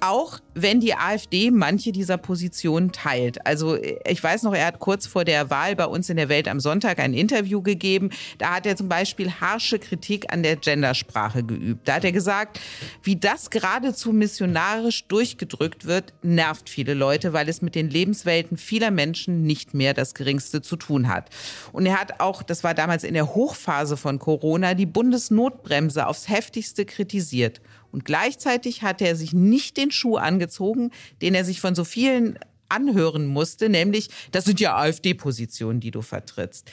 auch 0.00 0.40
wenn 0.54 0.80
die 0.80 0.94
AfD 0.94 1.50
manche 1.50 1.92
dieser 1.92 2.18
Positionen 2.18 2.92
teilt. 2.92 3.46
Also 3.46 3.76
ich 3.76 4.22
weiß 4.22 4.42
noch, 4.42 4.54
er 4.54 4.66
hat 4.66 4.78
kurz 4.78 5.06
vor 5.06 5.24
der 5.24 5.50
Wahl 5.50 5.76
bei 5.76 5.86
uns 5.86 6.10
in 6.10 6.16
der 6.16 6.28
Welt 6.28 6.48
am 6.48 6.60
Sonntag 6.60 6.98
ein 6.98 7.14
Interview 7.14 7.62
gegeben. 7.62 8.10
Da 8.38 8.54
hat 8.54 8.66
er 8.66 8.76
zum 8.76 8.88
Beispiel 8.88 9.30
harsche 9.40 9.78
Kritik 9.78 10.32
an 10.32 10.42
der 10.42 10.56
Gendersprache 10.56 11.42
geübt. 11.42 11.86
Da 11.86 11.94
hat 11.94 12.04
er 12.04 12.12
gesagt, 12.12 12.60
wie 13.02 13.16
das 13.16 13.50
geradezu 13.50 14.12
missionarisch 14.12 15.04
durchgedrückt 15.04 15.86
wird, 15.86 16.12
nervt 16.22 16.68
viele 16.68 16.94
Leute, 16.94 17.32
weil 17.32 17.48
es 17.48 17.62
mit 17.62 17.74
den 17.74 17.90
Lebenswelten 17.90 18.56
vieler 18.56 18.90
Menschen 18.90 19.42
nicht 19.42 19.74
mehr 19.74 19.94
das 19.94 20.14
Geringste 20.14 20.62
zu 20.62 20.76
tun 20.76 21.08
hat. 21.08 21.30
Und 21.72 21.86
er 21.86 22.00
hat 22.00 22.20
auch, 22.20 22.42
das 22.42 22.64
war 22.64 22.74
damals 22.74 23.04
in 23.04 23.14
der 23.14 23.34
Hochphase 23.34 23.96
von 23.96 24.18
Corona, 24.18 24.74
die 24.74 24.86
Bundesnotbremse 24.86 26.06
aufs 26.06 26.28
heftigste 26.28 26.84
kritisiert. 26.84 27.60
Und 27.92 28.04
gleichzeitig 28.04 28.82
hat 28.82 29.02
er 29.02 29.16
sich 29.16 29.32
nicht 29.32 29.76
den 29.76 29.90
Schuh 29.90 30.16
angezogen, 30.16 30.90
den 31.22 31.34
er 31.34 31.44
sich 31.44 31.60
von 31.60 31.74
so 31.74 31.84
vielen 31.84 32.38
anhören 32.68 33.26
musste, 33.26 33.68
nämlich, 33.68 34.08
das 34.30 34.44
sind 34.44 34.60
ja 34.60 34.76
AfD-Positionen, 34.76 35.80
die 35.80 35.90
du 35.90 36.02
vertrittst. 36.02 36.70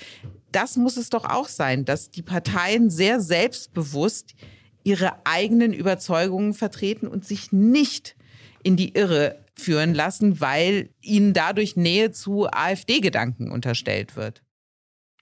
Das 0.52 0.78
muss 0.78 0.96
es 0.96 1.10
doch 1.10 1.26
auch 1.26 1.48
sein, 1.48 1.86
dass 1.86 2.12
die 2.12 2.22
Parteien 2.22 2.90
sehr 2.90 3.20
selbstbewusst 3.20 4.36
ihre 4.84 5.14
eigenen 5.26 5.74
Überzeugungen 5.74 6.54
vertreten 6.54 7.08
und 7.08 7.26
sich 7.26 7.52
nicht 7.52 8.16
in 8.64 8.78
die 8.78 8.96
Irre 8.96 9.44
führen 9.56 9.94
lassen, 9.94 10.40
weil 10.40 10.90
ihnen 11.02 11.34
dadurch 11.34 11.76
Nähe 11.76 12.12
zu 12.12 12.48
AfD-Gedanken 12.48 13.52
unterstellt 13.52 14.16
wird. 14.16 14.44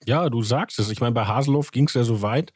Ja, 0.06 0.30
du 0.30 0.44
sagst 0.44 0.78
es. 0.78 0.90
Ich 0.90 1.00
meine, 1.00 1.14
bei 1.14 1.26
Haseloff 1.26 1.72
ging 1.72 1.88
es 1.88 1.94
ja 1.94 2.04
so 2.04 2.22
weit, 2.22 2.54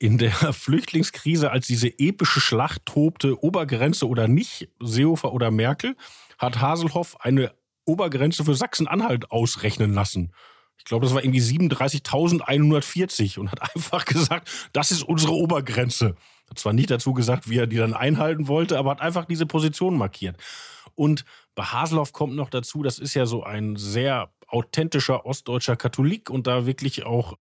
in 0.00 0.18
der 0.18 0.32
Flüchtlingskrise, 0.52 1.52
als 1.52 1.68
diese 1.68 1.86
epische 1.98 2.40
Schlacht 2.40 2.84
tobte, 2.86 3.40
Obergrenze 3.44 4.08
oder 4.08 4.26
nicht, 4.26 4.68
Seehofer 4.80 5.32
oder 5.32 5.52
Merkel, 5.52 5.94
hat 6.38 6.60
Haselhoff 6.60 7.20
eine 7.20 7.52
Obergrenze 7.84 8.44
für 8.44 8.56
Sachsen-Anhalt 8.56 9.30
ausrechnen 9.30 9.94
lassen. 9.94 10.32
Ich 10.78 10.84
glaube, 10.84 11.04
das 11.04 11.14
war 11.14 11.22
irgendwie 11.22 11.40
37.140 11.42 13.38
und 13.38 13.52
hat 13.52 13.62
einfach 13.76 14.06
gesagt, 14.06 14.50
das 14.72 14.90
ist 14.90 15.04
unsere 15.04 15.34
Obergrenze. 15.34 16.16
Hat 16.48 16.58
zwar 16.58 16.72
nicht 16.72 16.90
dazu 16.90 17.12
gesagt, 17.12 17.48
wie 17.48 17.58
er 17.58 17.68
die 17.68 17.76
dann 17.76 17.94
einhalten 17.94 18.48
wollte, 18.48 18.78
aber 18.78 18.90
hat 18.92 19.00
einfach 19.02 19.26
diese 19.26 19.46
Position 19.46 19.96
markiert. 19.96 20.36
Und 20.94 21.24
bei 21.54 21.64
Haseloff 21.64 22.12
kommt 22.12 22.34
noch 22.34 22.50
dazu, 22.50 22.82
das 22.82 22.98
ist 22.98 23.14
ja 23.14 23.26
so 23.26 23.44
ein 23.44 23.76
sehr 23.76 24.32
authentischer 24.50 25.24
ostdeutscher 25.26 25.76
Katholik 25.76 26.30
und 26.30 26.46
da 26.46 26.66
wirklich 26.66 27.04
auch, 27.04 27.36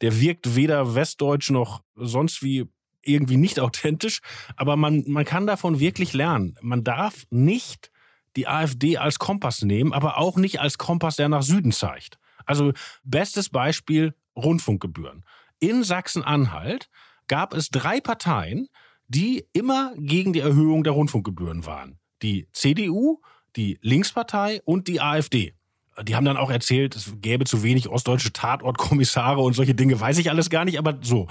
der 0.00 0.20
wirkt 0.20 0.56
weder 0.56 0.94
westdeutsch 0.94 1.50
noch 1.50 1.82
sonst 1.94 2.42
wie 2.42 2.68
irgendwie 3.02 3.36
nicht 3.36 3.60
authentisch, 3.60 4.20
aber 4.56 4.76
man, 4.76 5.04
man 5.06 5.24
kann 5.24 5.46
davon 5.46 5.80
wirklich 5.80 6.12
lernen. 6.12 6.56
Man 6.60 6.84
darf 6.84 7.26
nicht 7.30 7.90
die 8.36 8.48
AfD 8.48 8.96
als 8.96 9.18
Kompass 9.18 9.62
nehmen, 9.62 9.92
aber 9.92 10.18
auch 10.18 10.36
nicht 10.36 10.60
als 10.60 10.78
Kompass, 10.78 11.16
der 11.16 11.28
nach 11.28 11.42
Süden 11.42 11.72
zeigt. 11.72 12.18
Also 12.46 12.72
bestes 13.04 13.50
Beispiel 13.50 14.14
Rundfunkgebühren. 14.36 15.24
In 15.58 15.84
Sachsen-Anhalt 15.84 16.88
gab 17.28 17.54
es 17.54 17.68
drei 17.68 18.00
Parteien, 18.00 18.68
die 19.06 19.46
immer 19.52 19.92
gegen 19.96 20.32
die 20.32 20.40
Erhöhung 20.40 20.82
der 20.84 20.94
Rundfunkgebühren 20.94 21.66
waren. 21.66 21.98
Die 22.22 22.48
CDU, 22.52 23.20
die 23.56 23.78
Linkspartei 23.82 24.62
und 24.64 24.88
die 24.88 25.00
AfD. 25.00 25.54
Die 26.02 26.16
haben 26.16 26.24
dann 26.24 26.36
auch 26.36 26.50
erzählt, 26.50 26.96
es 26.96 27.12
gäbe 27.20 27.44
zu 27.44 27.62
wenig 27.62 27.88
ostdeutsche 27.88 28.32
Tatortkommissare 28.32 29.40
und 29.40 29.54
solche 29.54 29.74
Dinge, 29.74 30.00
weiß 30.00 30.18
ich 30.18 30.30
alles 30.30 30.50
gar 30.50 30.64
nicht, 30.64 30.78
aber 30.78 30.98
so. 31.02 31.28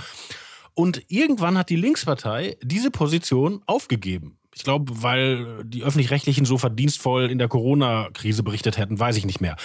Und 0.74 1.04
irgendwann 1.08 1.58
hat 1.58 1.70
die 1.70 1.76
Linkspartei 1.76 2.58
diese 2.62 2.92
Position 2.92 3.62
aufgegeben. 3.66 4.38
Ich 4.54 4.64
glaube, 4.64 5.02
weil 5.02 5.64
die 5.64 5.84
öffentlich-rechtlichen 5.84 6.44
so 6.44 6.58
verdienstvoll 6.58 7.32
in 7.32 7.38
der 7.38 7.48
Corona-Krise 7.48 8.44
berichtet 8.44 8.78
hätten, 8.78 9.00
weiß 9.00 9.16
ich 9.16 9.26
nicht 9.26 9.40
mehr. 9.40 9.56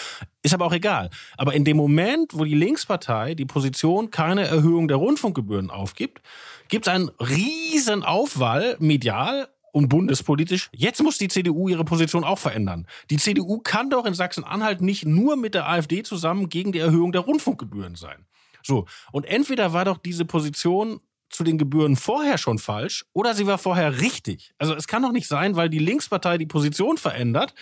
Ist 0.42 0.54
aber 0.54 0.64
auch 0.64 0.72
egal. 0.72 1.10
Aber 1.36 1.54
in 1.54 1.64
dem 1.64 1.76
Moment, 1.76 2.32
wo 2.34 2.44
die 2.44 2.54
Linkspartei 2.54 3.34
die 3.34 3.46
Position 3.46 4.10
keine 4.10 4.46
Erhöhung 4.46 4.86
der 4.86 4.98
Rundfunkgebühren 4.98 5.70
aufgibt, 5.70 6.22
gibt 6.68 6.86
es 6.86 6.92
einen 6.92 7.10
riesen 7.18 8.04
Aufwall 8.04 8.76
medial 8.78 9.48
und 9.76 9.90
bundespolitisch. 9.90 10.70
Jetzt 10.72 11.02
muss 11.02 11.18
die 11.18 11.28
CDU 11.28 11.68
ihre 11.68 11.84
Position 11.84 12.24
auch 12.24 12.38
verändern. 12.38 12.86
Die 13.10 13.18
CDU 13.18 13.58
kann 13.58 13.90
doch 13.90 14.06
in 14.06 14.14
Sachsen-Anhalt 14.14 14.80
nicht 14.80 15.04
nur 15.04 15.36
mit 15.36 15.52
der 15.52 15.68
AfD 15.68 16.02
zusammen 16.02 16.48
gegen 16.48 16.72
die 16.72 16.78
Erhöhung 16.78 17.12
der 17.12 17.20
Rundfunkgebühren 17.20 17.94
sein. 17.94 18.24
So. 18.62 18.86
Und 19.12 19.26
entweder 19.26 19.74
war 19.74 19.84
doch 19.84 19.98
diese 19.98 20.24
Position 20.24 21.00
zu 21.28 21.44
den 21.44 21.58
Gebühren 21.58 21.96
vorher 21.96 22.38
schon 22.38 22.58
falsch 22.58 23.04
oder 23.12 23.34
sie 23.34 23.46
war 23.46 23.58
vorher 23.58 24.00
richtig. 24.00 24.54
Also 24.56 24.74
es 24.74 24.86
kann 24.86 25.02
doch 25.02 25.12
nicht 25.12 25.28
sein, 25.28 25.56
weil 25.56 25.68
die 25.68 25.78
Linkspartei 25.78 26.38
die 26.38 26.46
Position 26.46 26.96
verändert 26.96 27.52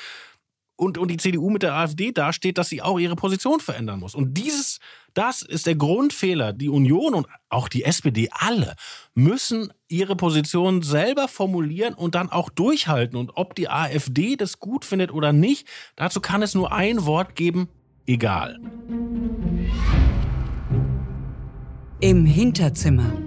und, 0.77 0.99
und 0.99 1.09
die 1.09 1.17
CDU 1.17 1.51
mit 1.51 1.63
der 1.63 1.75
AfD 1.75 2.13
dasteht, 2.13 2.59
dass 2.59 2.69
sie 2.69 2.83
auch 2.83 2.99
ihre 2.99 3.17
Position 3.17 3.61
verändern 3.61 4.01
muss. 4.01 4.15
Und 4.15 4.35
dieses, 4.35 4.81
das 5.15 5.43
ist 5.43 5.67
der 5.67 5.77
Grundfehler. 5.77 6.53
Die 6.53 6.69
Union 6.69 7.15
und 7.15 7.27
auch 7.49 7.69
die 7.69 7.85
SPD, 7.85 8.29
alle 8.33 8.75
müssen 9.15 9.73
ihre 9.89 10.17
Position 10.17 10.83
selber 10.83 11.29
formulieren 11.29 11.95
und 11.95 12.15
dann 12.15 12.31
auch 12.31 12.51
durchhalten. 12.51 13.17
Und 13.17 13.37
ob 13.37 13.55
die 13.55 13.69
AfD 13.69 14.37
das 14.37 14.59
gut 14.59 14.85
findet 14.85 15.13
oder 15.13 15.33
nicht, 15.33 15.69
dazu 15.97 16.21
kann 16.21 16.43
es 16.43 16.55
nur 16.55 16.73
ein 16.73 17.07
Wort 17.07 17.37
geben, 17.37 17.69
egal. 18.07 18.59
Im 22.01 22.27
Hinterzimmer. 22.27 23.24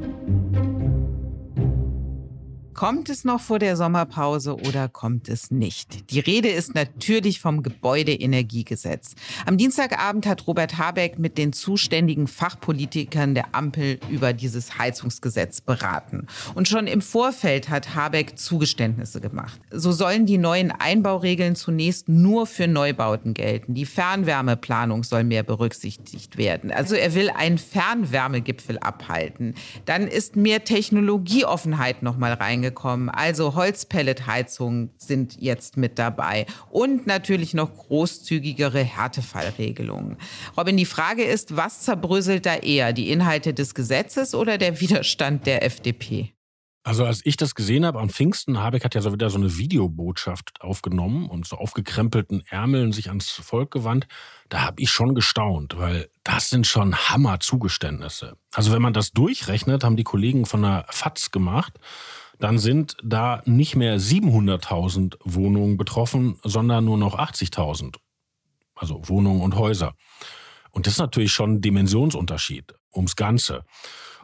Kommt 2.77 3.09
es 3.09 3.25
noch 3.25 3.41
vor 3.41 3.57
der 3.57 3.75
Sommerpause 3.75 4.55
oder 4.55 4.87
kommt 4.87 5.29
es 5.29 5.49
nicht? 5.49 6.11
Die 6.11 6.19
Rede 6.19 6.49
ist 6.49 6.75
natürlich 6.75 7.41
vom 7.41 7.63
Gebäudeenergiegesetz. 7.63 9.15
Am 9.47 9.57
Dienstagabend 9.57 10.27
hat 10.27 10.45
Robert 10.45 10.77
Habeck 10.77 11.17
mit 11.17 11.39
den 11.39 11.53
zuständigen 11.53 12.27
Fachpolitikern 12.27 13.33
der 13.33 13.55
Ampel 13.55 13.99
über 14.11 14.31
dieses 14.31 14.77
Heizungsgesetz 14.77 15.59
beraten. 15.59 16.27
Und 16.53 16.67
schon 16.67 16.85
im 16.85 17.01
Vorfeld 17.01 17.69
hat 17.69 17.95
Habeck 17.95 18.37
Zugeständnisse 18.37 19.21
gemacht. 19.21 19.59
So 19.71 19.91
sollen 19.91 20.27
die 20.27 20.37
neuen 20.37 20.69
Einbauregeln 20.69 21.55
zunächst 21.55 22.07
nur 22.07 22.45
für 22.45 22.67
Neubauten 22.67 23.33
gelten. 23.33 23.73
Die 23.73 23.87
Fernwärmeplanung 23.87 25.03
soll 25.03 25.23
mehr 25.23 25.41
berücksichtigt 25.41 26.37
werden. 26.37 26.69
Also 26.69 26.93
er 26.93 27.15
will 27.15 27.31
einen 27.31 27.57
Fernwärmegipfel 27.57 28.77
abhalten. 28.77 29.55
Dann 29.85 30.07
ist 30.07 30.35
mehr 30.35 30.63
Technologieoffenheit 30.63 32.03
nochmal 32.03 32.33
reingekommen 32.33 32.66
angekommen. 32.67 33.09
Also 33.09 33.55
Holzpelletheizungen 33.55 34.91
sind 34.97 35.39
jetzt 35.39 35.77
mit 35.77 35.97
dabei 35.99 36.45
und 36.69 37.07
natürlich 37.07 37.53
noch 37.53 37.73
großzügigere 37.75 38.83
Härtefallregelungen. 38.83 40.17
Robin, 40.57 40.77
die 40.77 40.85
Frage 40.85 41.23
ist, 41.23 41.55
was 41.55 41.81
zerbröselt 41.81 42.45
da 42.45 42.55
eher, 42.55 42.93
die 42.93 43.09
Inhalte 43.09 43.53
des 43.53 43.73
Gesetzes 43.73 44.35
oder 44.35 44.57
der 44.57 44.81
Widerstand 44.81 45.45
der 45.45 45.63
FDP? 45.63 46.33
Also 46.83 47.03
als 47.03 47.19
ich 47.25 47.35
das 47.35 47.53
gesehen 47.53 47.85
habe 47.85 47.99
am 47.99 48.09
Pfingsten, 48.09 48.59
Habeck 48.59 48.85
hat 48.85 48.95
ja 48.95 49.01
so 49.01 49.11
wieder 49.11 49.29
so 49.29 49.37
eine 49.37 49.57
Videobotschaft 49.57 50.61
aufgenommen 50.61 51.29
und 51.29 51.45
so 51.45 51.57
aufgekrempelten 51.57 52.43
Ärmeln 52.49 52.93
sich 52.93 53.09
ans 53.09 53.29
Volk 53.29 53.71
gewandt. 53.71 54.07
Da 54.47 54.61
habe 54.61 54.81
ich 54.81 54.89
schon 54.89 55.13
gestaunt, 55.13 55.77
weil 55.77 56.07
das 56.23 56.49
sind 56.49 56.65
schon 56.65 56.95
Hammer-Zugeständnisse. 56.95 58.37
Also 58.53 58.71
wenn 58.71 58.81
man 58.81 58.93
das 58.93 59.11
durchrechnet, 59.11 59.83
haben 59.83 59.97
die 59.97 60.05
Kollegen 60.05 60.45
von 60.45 60.61
der 60.61 60.85
FATS 60.87 61.31
gemacht 61.31 61.73
dann 62.39 62.59
sind 62.59 62.97
da 63.03 63.41
nicht 63.45 63.75
mehr 63.75 63.99
700.000 63.99 65.17
Wohnungen 65.23 65.77
betroffen, 65.77 66.39
sondern 66.43 66.85
nur 66.85 66.97
noch 66.97 67.17
80.000. 67.17 67.95
Also 68.75 69.01
Wohnungen 69.07 69.41
und 69.41 69.55
Häuser. 69.55 69.93
Und 70.71 70.85
das 70.85 70.93
ist 70.93 70.99
natürlich 70.99 71.31
schon 71.31 71.55
ein 71.55 71.61
Dimensionsunterschied 71.61 72.75
ums 72.93 73.15
Ganze. 73.15 73.63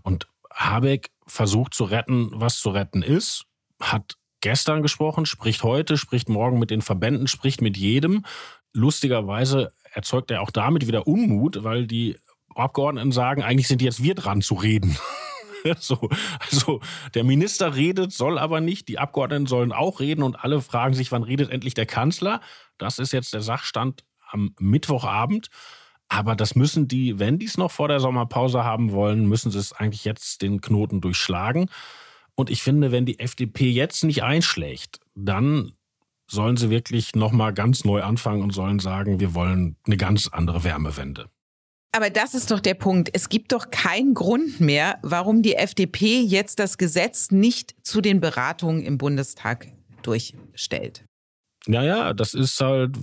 Und 0.04 0.28
Habeck 0.54 1.10
versucht 1.26 1.74
zu 1.74 1.86
retten, 1.86 2.30
was 2.34 2.60
zu 2.60 2.70
retten 2.70 3.02
ist, 3.02 3.46
hat 3.80 4.18
gestern 4.42 4.82
gesprochen, 4.82 5.26
spricht 5.26 5.64
heute, 5.64 5.98
spricht 5.98 6.30
morgen 6.30 6.60
mit 6.60 6.70
den 6.70 6.82
Verbänden, 6.82 7.28
spricht 7.28 7.62
mit 7.62 7.78
jedem. 7.78 8.26
Lustigerweise 8.74 9.72
erzeugt 9.94 10.32
er 10.32 10.42
auch 10.42 10.52
damit 10.52 10.86
wieder 10.86 11.08
Unmut, 11.08 11.64
weil 11.64 11.88
die 11.88 12.18
Abgeordneten 12.54 13.12
sagen, 13.12 13.42
eigentlich 13.42 13.68
sind 13.68 13.82
jetzt 13.82 14.04
wir 14.04 14.16
dran 14.16 14.42
zu 14.42 14.56
reden. 14.56 14.98
so, 15.80 16.10
also 16.40 16.80
der 17.14 17.24
Minister 17.24 17.76
redet, 17.76 18.12
soll 18.12 18.38
aber 18.38 18.62
nicht. 18.62 18.88
Die 18.88 19.00
Abgeordneten 19.00 19.46
sollen 19.46 19.72
auch 19.72 20.00
reden 20.00 20.24
und 20.24 20.44
alle 20.44 20.62
fragen 20.62 20.94
sich, 20.94 21.12
wann 21.12 21.24
redet 21.24 21.50
endlich 21.50 21.74
der 21.74 21.86
Kanzler? 21.86 22.42
Das 22.78 23.00
ist 23.00 23.14
jetzt 23.14 23.34
der 23.34 23.42
Sachstand 23.42 24.04
am 24.30 24.56
Mittwochabend. 24.60 25.50
Aber 26.10 26.36
das 26.36 26.56
müssen 26.56 26.88
die, 26.88 27.18
wenn 27.20 27.40
die 27.40 27.46
es 27.46 27.58
noch 27.58 27.72
vor 27.72 27.88
der 27.88 28.00
Sommerpause 28.00 28.64
haben 28.64 28.92
wollen, 28.92 29.28
müssen 29.28 29.52
sie 29.52 29.60
es 29.60 29.74
eigentlich 29.74 30.06
jetzt 30.06 30.42
den 30.42 30.62
Knoten 30.62 31.02
durchschlagen. 31.02 31.70
Und 32.36 32.50
ich 32.50 32.62
finde, 32.62 32.92
wenn 32.92 33.06
die 33.06 33.20
FDP 33.20 33.70
jetzt 33.70 34.04
nicht 34.04 34.24
einschlägt, 34.24 35.00
dann 35.16 35.74
sollen 36.28 36.58
sie 36.58 36.70
wirklich 36.70 37.16
nochmal 37.16 37.54
ganz 37.54 37.84
neu 37.84 38.02
anfangen 38.02 38.42
und 38.42 38.52
sollen 38.52 38.80
sagen, 38.80 39.20
wir 39.20 39.34
wollen 39.34 39.78
eine 39.86 39.98
ganz 39.98 40.28
andere 40.28 40.64
Wärmewende. 40.64 41.30
Aber 41.96 42.10
das 42.10 42.34
ist 42.34 42.50
doch 42.50 42.60
der 42.60 42.74
Punkt. 42.74 43.12
Es 43.14 43.30
gibt 43.30 43.52
doch 43.52 43.70
keinen 43.70 44.16
Grund 44.16 44.60
mehr, 44.60 44.98
warum 45.04 45.44
die 45.44 45.56
FDP 45.56 46.22
jetzt 46.22 46.58
das 46.58 46.80
Gesetz 46.80 47.30
nicht 47.30 47.76
zu 47.84 48.02
den 48.02 48.20
Beratungen 48.20 48.82
im 48.82 48.98
Bundestag 48.98 49.68
durchstellt. 50.02 51.06
Naja, 51.68 52.14
das 52.14 52.34
ist 52.34 52.60
halt, 52.60 52.98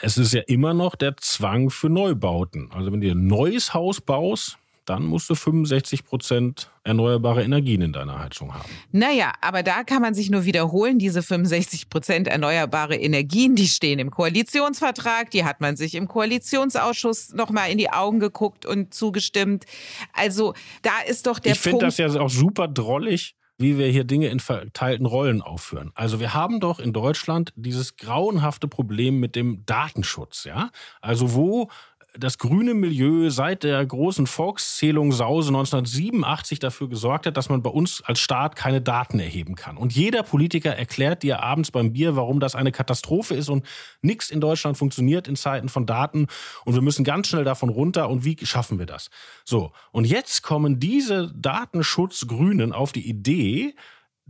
es 0.00 0.18
ist 0.18 0.32
ja 0.32 0.42
immer 0.46 0.72
noch 0.72 0.94
der 0.94 1.16
Zwang 1.16 1.68
für 1.68 1.90
Neubauten. 1.90 2.70
Also 2.70 2.92
wenn 2.92 3.00
du 3.00 3.10
ein 3.10 3.26
neues 3.26 3.74
Haus 3.74 4.00
baust, 4.00 4.56
dann 4.84 5.04
musst 5.04 5.30
du 5.30 5.34
65 5.34 6.04
Prozent 6.04 6.70
erneuerbare 6.84 7.42
Energien 7.42 7.82
in 7.82 7.92
deiner 7.92 8.18
Heizung 8.18 8.54
haben. 8.54 8.68
Naja, 8.90 9.32
aber 9.40 9.62
da 9.62 9.84
kann 9.84 10.02
man 10.02 10.14
sich 10.14 10.30
nur 10.30 10.44
wiederholen, 10.44 10.98
diese 10.98 11.22
65 11.22 11.88
Prozent 11.88 12.28
erneuerbare 12.28 12.96
Energien, 12.96 13.54
die 13.54 13.68
stehen 13.68 13.98
im 13.98 14.10
Koalitionsvertrag, 14.10 15.30
die 15.30 15.44
hat 15.44 15.60
man 15.60 15.76
sich 15.76 15.94
im 15.94 16.08
Koalitionsausschuss 16.08 17.32
nochmal 17.34 17.70
in 17.70 17.78
die 17.78 17.90
Augen 17.90 18.20
geguckt 18.20 18.66
und 18.66 18.92
zugestimmt. 18.94 19.64
Also 20.12 20.54
da 20.82 20.92
ist 21.06 21.26
doch 21.26 21.38
der 21.38 21.52
ich 21.52 21.62
Punkt. 21.62 21.82
Ich 21.82 21.94
finde 21.94 22.06
das 22.06 22.14
ja 22.14 22.20
auch 22.20 22.30
super 22.30 22.68
drollig, 22.68 23.36
wie 23.58 23.78
wir 23.78 23.86
hier 23.86 24.04
Dinge 24.04 24.28
in 24.28 24.40
verteilten 24.40 25.06
Rollen 25.06 25.40
aufführen. 25.40 25.92
Also 25.94 26.20
wir 26.20 26.34
haben 26.34 26.60
doch 26.60 26.80
in 26.80 26.92
Deutschland 26.92 27.52
dieses 27.56 27.96
grauenhafte 27.96 28.68
Problem 28.68 29.20
mit 29.20 29.36
dem 29.36 29.64
Datenschutz, 29.64 30.44
ja? 30.44 30.70
Also 31.00 31.34
wo 31.34 31.70
das 32.18 32.36
grüne 32.36 32.74
Milieu 32.74 33.30
seit 33.30 33.62
der 33.62 33.84
großen 33.84 34.26
Volkszählung 34.26 35.12
Sause 35.12 35.48
1987 35.48 36.58
dafür 36.58 36.88
gesorgt 36.88 37.26
hat, 37.26 37.36
dass 37.38 37.48
man 37.48 37.62
bei 37.62 37.70
uns 37.70 38.02
als 38.02 38.20
Staat 38.20 38.54
keine 38.54 38.82
Daten 38.82 39.18
erheben 39.18 39.54
kann. 39.54 39.78
Und 39.78 39.94
jeder 39.94 40.22
Politiker 40.22 40.76
erklärt 40.76 41.22
dir 41.22 41.42
abends 41.42 41.70
beim 41.70 41.94
Bier, 41.94 42.14
warum 42.14 42.38
das 42.38 42.54
eine 42.54 42.70
Katastrophe 42.70 43.34
ist 43.34 43.48
und 43.48 43.64
nichts 44.02 44.30
in 44.30 44.40
Deutschland 44.40 44.76
funktioniert 44.76 45.26
in 45.26 45.36
Zeiten 45.36 45.70
von 45.70 45.86
Daten 45.86 46.26
und 46.66 46.74
wir 46.74 46.82
müssen 46.82 47.04
ganz 47.04 47.28
schnell 47.28 47.44
davon 47.44 47.70
runter 47.70 48.10
und 48.10 48.24
wie 48.24 48.36
schaffen 48.42 48.78
wir 48.78 48.86
das? 48.86 49.08
So, 49.44 49.72
und 49.90 50.04
jetzt 50.04 50.42
kommen 50.42 50.80
diese 50.80 51.32
Datenschutzgrünen 51.34 52.72
auf 52.72 52.92
die 52.92 53.08
Idee, 53.08 53.74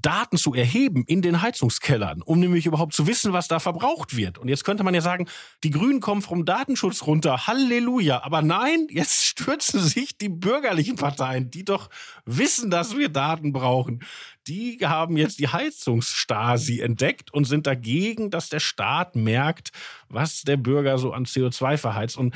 Daten 0.03 0.37
zu 0.37 0.53
erheben 0.55 1.05
in 1.07 1.23
den 1.23 1.41
Heizungskellern, 1.41 2.23
um 2.23 2.41
nämlich 2.41 2.67
überhaupt 2.67 2.93
zu 2.93 3.07
wissen, 3.07 3.33
was 3.33 3.49
da 3.49 3.61
verbraucht 3.61 4.17
wird. 4.17 4.39
Und 4.39 4.49
jetzt 4.49 4.65
könnte 4.65 4.85
man 4.85 4.95
ja 4.95 5.01
sagen, 5.01 5.29
die 5.63 5.71
Grünen 5.71 6.01
kommen 6.01 6.23
vom 6.23 6.45
Datenschutz 6.45 7.07
runter. 7.07 7.47
Halleluja. 7.47 8.23
Aber 8.25 8.43
nein, 8.43 8.89
jetzt 8.91 9.25
stürzen 9.25 9.81
sich 9.81 10.19
die 10.19 10.29
bürgerlichen 10.29 10.97
Parteien, 10.97 11.51
die 11.51 11.65
doch 11.65 11.89
wissen, 12.25 12.71
dass 12.71 12.97
wir 12.97 13.09
Daten 13.09 13.53
brauchen. 13.53 14.03
Die 14.49 14.79
haben 14.83 15.17
jetzt 15.17 15.39
die 15.39 15.49
Heizungsstasi 15.49 16.81
entdeckt 16.81 17.33
und 17.33 17.45
sind 17.45 17.67
dagegen, 17.67 18.31
dass 18.31 18.49
der 18.49 18.61
Staat 18.61 19.15
merkt, 19.15 19.71
was 20.09 20.43
der 20.43 20.57
Bürger 20.57 20.99
so 20.99 21.13
an 21.13 21.25
CO2 21.25 21.77
verheizt. 21.77 22.17
Und 22.17 22.35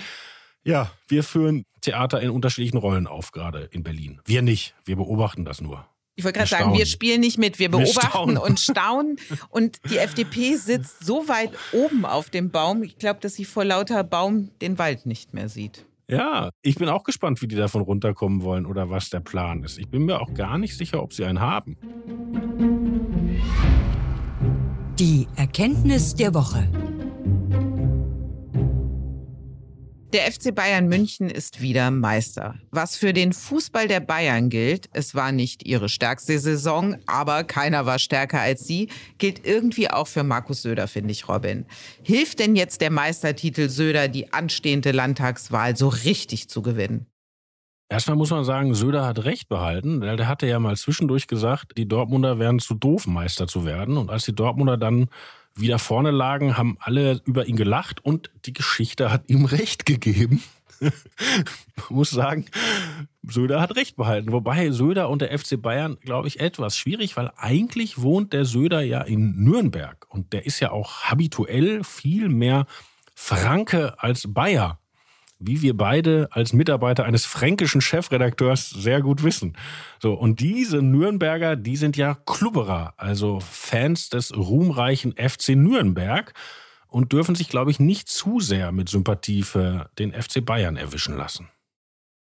ja, 0.62 0.90
wir 1.08 1.22
führen 1.22 1.64
Theater 1.80 2.20
in 2.20 2.30
unterschiedlichen 2.30 2.78
Rollen 2.78 3.06
auf, 3.06 3.32
gerade 3.32 3.68
in 3.70 3.82
Berlin. 3.82 4.20
Wir 4.24 4.42
nicht, 4.42 4.74
wir 4.84 4.96
beobachten 4.96 5.44
das 5.44 5.60
nur. 5.60 5.86
Ich 6.18 6.24
wollte 6.24 6.38
gerade 6.38 6.48
sagen, 6.48 6.72
wir 6.72 6.86
spielen 6.86 7.20
nicht 7.20 7.36
mit, 7.36 7.58
wir 7.58 7.70
beobachten 7.70 7.94
wir 7.94 8.08
staunen. 8.08 8.38
und 8.38 8.58
staunen. 8.58 9.16
Und 9.50 9.78
die 9.90 9.98
FDP 9.98 10.56
sitzt 10.56 11.04
so 11.04 11.28
weit 11.28 11.50
oben 11.72 12.06
auf 12.06 12.30
dem 12.30 12.50
Baum, 12.50 12.82
ich 12.82 12.96
glaube, 12.96 13.20
dass 13.20 13.34
sie 13.34 13.44
vor 13.44 13.66
lauter 13.66 14.02
Baum 14.02 14.50
den 14.62 14.78
Wald 14.78 15.04
nicht 15.04 15.34
mehr 15.34 15.50
sieht. 15.50 15.84
Ja, 16.08 16.50
ich 16.62 16.76
bin 16.76 16.88
auch 16.88 17.04
gespannt, 17.04 17.42
wie 17.42 17.48
die 17.48 17.56
davon 17.56 17.82
runterkommen 17.82 18.42
wollen 18.42 18.64
oder 18.64 18.88
was 18.88 19.10
der 19.10 19.20
Plan 19.20 19.62
ist. 19.62 19.76
Ich 19.78 19.88
bin 19.88 20.06
mir 20.06 20.20
auch 20.20 20.32
gar 20.32 20.56
nicht 20.56 20.78
sicher, 20.78 21.02
ob 21.02 21.12
sie 21.12 21.24
einen 21.24 21.40
haben. 21.40 21.76
Die 24.98 25.28
Erkenntnis 25.36 26.14
der 26.14 26.32
Woche. 26.32 26.66
Der 30.16 30.32
FC 30.32 30.54
Bayern 30.54 30.88
München 30.88 31.28
ist 31.28 31.60
wieder 31.60 31.90
Meister. 31.90 32.54
Was 32.70 32.96
für 32.96 33.12
den 33.12 33.34
Fußball 33.34 33.86
der 33.86 34.00
Bayern 34.00 34.48
gilt, 34.48 34.88
es 34.94 35.14
war 35.14 35.30
nicht 35.30 35.66
ihre 35.68 35.90
stärkste 35.90 36.38
Saison, 36.38 36.96
aber 37.06 37.44
keiner 37.44 37.84
war 37.84 37.98
stärker 37.98 38.40
als 38.40 38.66
sie, 38.66 38.88
gilt 39.18 39.46
irgendwie 39.46 39.90
auch 39.90 40.06
für 40.06 40.22
Markus 40.22 40.62
Söder, 40.62 40.88
finde 40.88 41.12
ich, 41.12 41.28
Robin. 41.28 41.66
Hilft 42.02 42.38
denn 42.38 42.56
jetzt 42.56 42.80
der 42.80 42.90
Meistertitel 42.90 43.68
Söder, 43.68 44.08
die 44.08 44.32
anstehende 44.32 44.92
Landtagswahl 44.92 45.76
so 45.76 45.88
richtig 45.88 46.48
zu 46.48 46.62
gewinnen? 46.62 47.04
Erstmal 47.90 48.16
muss 48.16 48.30
man 48.30 48.44
sagen, 48.44 48.74
Söder 48.74 49.04
hat 49.04 49.22
recht 49.26 49.50
behalten. 49.50 50.00
Der 50.00 50.26
hatte 50.26 50.46
ja 50.46 50.58
mal 50.58 50.78
zwischendurch 50.78 51.26
gesagt, 51.26 51.72
die 51.76 51.86
Dortmunder 51.86 52.38
wären 52.38 52.58
zu 52.58 52.72
doof, 52.72 53.06
Meister 53.06 53.46
zu 53.48 53.66
werden. 53.66 53.98
Und 53.98 54.10
als 54.10 54.24
die 54.24 54.34
Dortmunder 54.34 54.78
dann 54.78 55.10
wieder 55.56 55.78
vorne 55.78 56.10
lagen, 56.10 56.56
haben 56.56 56.76
alle 56.80 57.20
über 57.24 57.46
ihn 57.46 57.56
gelacht 57.56 58.04
und 58.04 58.30
die 58.44 58.52
Geschichte 58.52 59.10
hat 59.10 59.28
ihm 59.28 59.44
recht 59.44 59.86
gegeben. 59.86 60.42
Man 60.80 60.92
muss 61.88 62.10
sagen, 62.10 62.46
Söder 63.22 63.60
hat 63.60 63.76
recht 63.76 63.96
behalten. 63.96 64.32
Wobei 64.32 64.70
Söder 64.70 65.08
und 65.08 65.22
der 65.22 65.36
FC 65.36 65.60
Bayern, 65.60 65.96
glaube 66.00 66.28
ich, 66.28 66.40
etwas 66.40 66.76
schwierig, 66.76 67.16
weil 67.16 67.32
eigentlich 67.36 68.00
wohnt 68.02 68.32
der 68.32 68.44
Söder 68.44 68.82
ja 68.82 69.00
in 69.00 69.42
Nürnberg 69.42 70.06
und 70.08 70.32
der 70.32 70.46
ist 70.46 70.60
ja 70.60 70.70
auch 70.70 71.04
habituell 71.04 71.82
viel 71.82 72.28
mehr 72.28 72.66
Franke 73.14 74.00
als 74.02 74.32
Bayer 74.32 74.78
wie 75.38 75.62
wir 75.62 75.76
beide 75.76 76.28
als 76.30 76.52
Mitarbeiter 76.52 77.04
eines 77.04 77.24
fränkischen 77.26 77.80
Chefredakteurs 77.80 78.70
sehr 78.70 79.02
gut 79.02 79.22
wissen. 79.22 79.56
So, 80.00 80.14
und 80.14 80.40
diese 80.40 80.82
Nürnberger, 80.82 81.56
die 81.56 81.76
sind 81.76 81.96
ja 81.96 82.14
Klubberer, 82.14 82.94
also 82.96 83.40
Fans 83.40 84.08
des 84.08 84.34
ruhmreichen 84.36 85.14
FC 85.16 85.50
Nürnberg 85.50 86.32
und 86.88 87.12
dürfen 87.12 87.34
sich, 87.34 87.48
glaube 87.48 87.70
ich, 87.70 87.80
nicht 87.80 88.08
zu 88.08 88.40
sehr 88.40 88.72
mit 88.72 88.88
Sympathie 88.88 89.42
für 89.42 89.90
den 89.98 90.12
FC 90.12 90.44
Bayern 90.44 90.76
erwischen 90.76 91.16
lassen. 91.16 91.48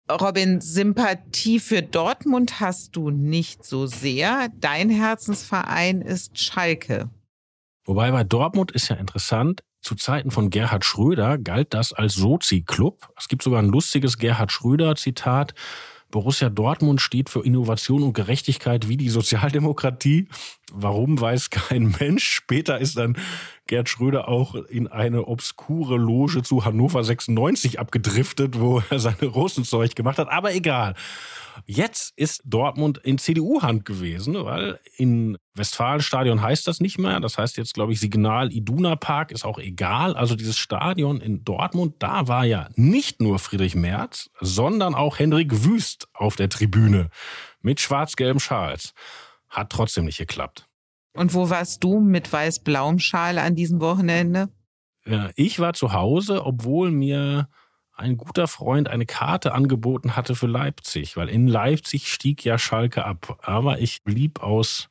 Robin, 0.10 0.60
Sympathie 0.62 1.60
für 1.60 1.82
Dortmund 1.82 2.60
hast 2.60 2.96
du 2.96 3.10
nicht 3.10 3.64
so 3.64 3.88
sehr. 3.88 4.50
Dein 4.60 4.90
Herzensverein 4.90 6.02
ist 6.02 6.38
Schalke. 6.38 7.10
Wobei 7.86 8.12
bei 8.12 8.24
Dortmund 8.24 8.72
ist 8.72 8.90
ja 8.90 8.96
interessant, 8.96 9.64
zu 9.82 9.96
Zeiten 9.96 10.32
von 10.32 10.50
Gerhard 10.50 10.86
Schröder 10.86 11.38
galt 11.38 11.74
das 11.74 11.92
als 11.92 12.14
Sozi-Club. 12.14 13.10
Es 13.18 13.28
gibt 13.28 13.44
sogar 13.44 13.60
ein 13.60 13.70
lustiges 13.70 14.18
Gerhard 14.18 14.52
Schröder-Zitat. 14.52 15.54
Borussia 16.12 16.50
Dortmund 16.50 17.02
steht 17.02 17.30
für 17.30 17.44
Innovation 17.44 18.04
und 18.04 18.14
Gerechtigkeit 18.14 18.90
wie 18.90 18.98
die 18.98 19.10
Sozialdemokratie. 19.10 20.28
Warum 20.74 21.20
weiß 21.20 21.50
kein 21.50 21.96
Mensch. 22.00 22.26
Später 22.26 22.80
ist 22.80 22.98
dann 22.98 23.18
Gerd 23.68 23.88
Schröder 23.88 24.28
auch 24.28 24.56
in 24.56 24.88
eine 24.88 25.28
obskure 25.28 25.98
Loge 25.98 26.44
zu 26.44 26.66
Hannover 26.66 27.04
96 27.04 27.80
abgedriftet, 27.80 28.60
wo 28.60 28.82
er 28.90 29.00
seine 29.00 29.26
Russenzeug 29.26 29.96
gemacht 29.96 30.18
hat. 30.18 30.30
Aber 30.30 30.54
egal. 30.54 30.96
Jetzt 31.66 32.14
ist 32.18 32.42
Dortmund 32.46 32.98
in 32.98 33.18
CDU-Hand 33.18 33.86
gewesen, 33.86 34.34
weil 34.44 34.80
in 34.98 35.38
Westfalenstadion 35.54 36.42
heißt 36.42 36.68
das 36.68 36.80
nicht 36.80 36.98
mehr. 36.98 37.20
Das 37.20 37.38
heißt 37.38 37.58
jetzt, 37.58 37.74
glaube 37.74 37.94
ich, 37.94 38.00
Signal 38.00 38.52
Iduna 38.52 38.96
Park 38.96 39.32
ist 39.32 39.46
auch 39.46 39.60
egal. 39.60 40.16
Also 40.16 40.36
dieses 40.36 40.58
Stadion 40.58 41.22
in 41.22 41.44
Dortmund, 41.44 41.96
da 42.00 42.28
war 42.28 42.46
ja 42.46 42.70
nicht 42.76 43.22
nur 43.22 43.40
Friedrich 43.40 43.76
Merz, 43.76 44.30
sondern 44.40 44.96
auch 44.96 45.20
Hendrik 45.20 45.64
Wüst 45.64 46.08
auf 46.14 46.36
der 46.36 46.50
Tribüne 46.50 47.10
mit 47.62 47.80
schwarz-gelben 47.80 48.40
Schals. 48.40 48.94
Hat 49.52 49.70
trotzdem 49.70 50.06
nicht 50.06 50.18
geklappt. 50.18 50.68
Und 51.14 51.34
wo 51.36 51.50
warst 51.50 51.84
du 51.84 52.00
mit 52.00 52.32
weiß-blauem 52.32 52.98
Schal 53.00 53.38
an 53.38 53.54
diesem 53.54 53.82
Wochenende? 53.82 54.50
Ich 55.36 55.60
war 55.60 55.74
zu 55.74 55.94
Hause, 55.94 56.46
obwohl 56.46 56.90
mir 56.92 57.50
ein 57.94 58.18
guter 58.18 58.48
Freund 58.48 58.88
eine 58.88 59.06
Karte 59.06 59.54
angeboten 59.54 60.16
hatte 60.16 60.36
für 60.36 60.48
Leipzig, 60.48 61.18
weil 61.18 61.28
in 61.30 61.48
Leipzig 61.48 62.12
stieg 62.12 62.44
ja 62.46 62.58
Schalke 62.58 63.06
ab. 63.06 63.40
Aber 63.44 63.80
ich 63.80 64.04
blieb 64.04 64.42
aus 64.42 64.90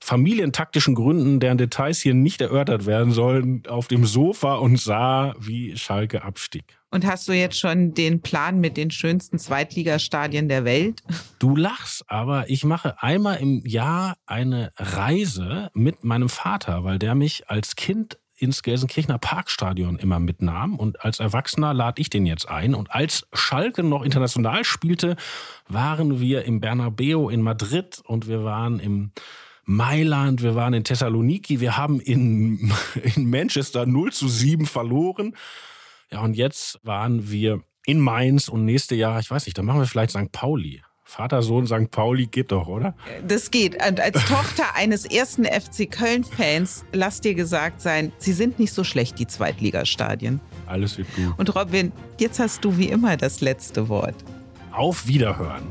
familientaktischen 0.00 0.94
Gründen, 0.94 1.40
deren 1.40 1.58
Details 1.58 2.00
hier 2.00 2.14
nicht 2.14 2.40
erörtert 2.40 2.86
werden 2.86 3.12
sollen, 3.12 3.62
auf 3.66 3.88
dem 3.88 4.04
Sofa 4.04 4.54
und 4.54 4.78
sah, 4.78 5.34
wie 5.38 5.76
Schalke 5.76 6.22
abstieg. 6.22 6.78
Und 6.96 7.04
hast 7.04 7.28
du 7.28 7.34
jetzt 7.34 7.58
schon 7.58 7.92
den 7.92 8.22
Plan 8.22 8.58
mit 8.58 8.78
den 8.78 8.90
schönsten 8.90 9.38
Zweitligastadien 9.38 10.48
der 10.48 10.64
Welt? 10.64 11.02
Du 11.38 11.54
lachst, 11.54 12.10
aber 12.10 12.48
ich 12.48 12.64
mache 12.64 13.02
einmal 13.02 13.36
im 13.36 13.60
Jahr 13.66 14.16
eine 14.24 14.72
Reise 14.78 15.70
mit 15.74 16.04
meinem 16.04 16.30
Vater, 16.30 16.84
weil 16.84 16.98
der 16.98 17.14
mich 17.14 17.50
als 17.50 17.76
Kind 17.76 18.16
ins 18.34 18.62
Gelsenkirchener 18.62 19.18
Parkstadion 19.18 19.98
immer 19.98 20.20
mitnahm. 20.20 20.76
Und 20.76 21.04
als 21.04 21.20
Erwachsener 21.20 21.74
lade 21.74 22.00
ich 22.00 22.08
den 22.08 22.24
jetzt 22.24 22.48
ein. 22.48 22.74
Und 22.74 22.90
als 22.90 23.26
Schalke 23.34 23.82
noch 23.82 24.02
international 24.02 24.64
spielte, 24.64 25.16
waren 25.68 26.18
wir 26.18 26.46
im 26.46 26.60
Bernabeu 26.60 27.28
in 27.28 27.42
Madrid 27.42 28.00
und 28.06 28.26
wir 28.26 28.42
waren 28.42 28.80
im 28.80 29.10
Mailand, 29.66 30.42
wir 30.42 30.54
waren 30.54 30.72
in 30.72 30.84
Thessaloniki, 30.84 31.60
wir 31.60 31.76
haben 31.76 32.00
in, 32.00 32.72
in 33.16 33.28
Manchester 33.28 33.84
0 33.84 34.14
zu 34.14 34.28
7 34.28 34.64
verloren. 34.64 35.34
Ja, 36.10 36.20
und 36.20 36.34
jetzt 36.36 36.78
waren 36.82 37.30
wir 37.30 37.62
in 37.84 38.00
Mainz 38.00 38.48
und 38.48 38.64
nächste 38.64 38.94
Jahr, 38.94 39.18
ich 39.20 39.30
weiß 39.30 39.46
nicht, 39.46 39.56
da 39.58 39.62
machen 39.62 39.80
wir 39.80 39.86
vielleicht 39.86 40.10
St. 40.10 40.32
Pauli. 40.32 40.82
Vater, 41.08 41.40
Sohn, 41.40 41.68
St. 41.68 41.90
Pauli 41.92 42.26
geht 42.26 42.50
doch, 42.50 42.66
oder? 42.66 42.96
Das 43.26 43.52
geht. 43.52 43.74
Und 43.74 44.00
als 44.00 44.24
Tochter 44.24 44.74
eines 44.74 45.04
ersten 45.04 45.44
FC 45.44 45.88
Köln-Fans, 45.88 46.84
lass 46.92 47.20
dir 47.20 47.34
gesagt 47.34 47.80
sein, 47.80 48.12
sie 48.18 48.32
sind 48.32 48.58
nicht 48.58 48.72
so 48.72 48.82
schlecht, 48.82 49.20
die 49.20 49.26
Zweitligastadien. 49.28 50.40
Alles 50.66 50.98
wird 50.98 51.06
gut. 51.14 51.38
Und 51.38 51.54
Robin, 51.54 51.92
jetzt 52.18 52.40
hast 52.40 52.64
du 52.64 52.76
wie 52.76 52.88
immer 52.88 53.16
das 53.16 53.40
letzte 53.40 53.88
Wort. 53.88 54.16
Auf 54.72 55.06
Wiederhören. 55.06 55.62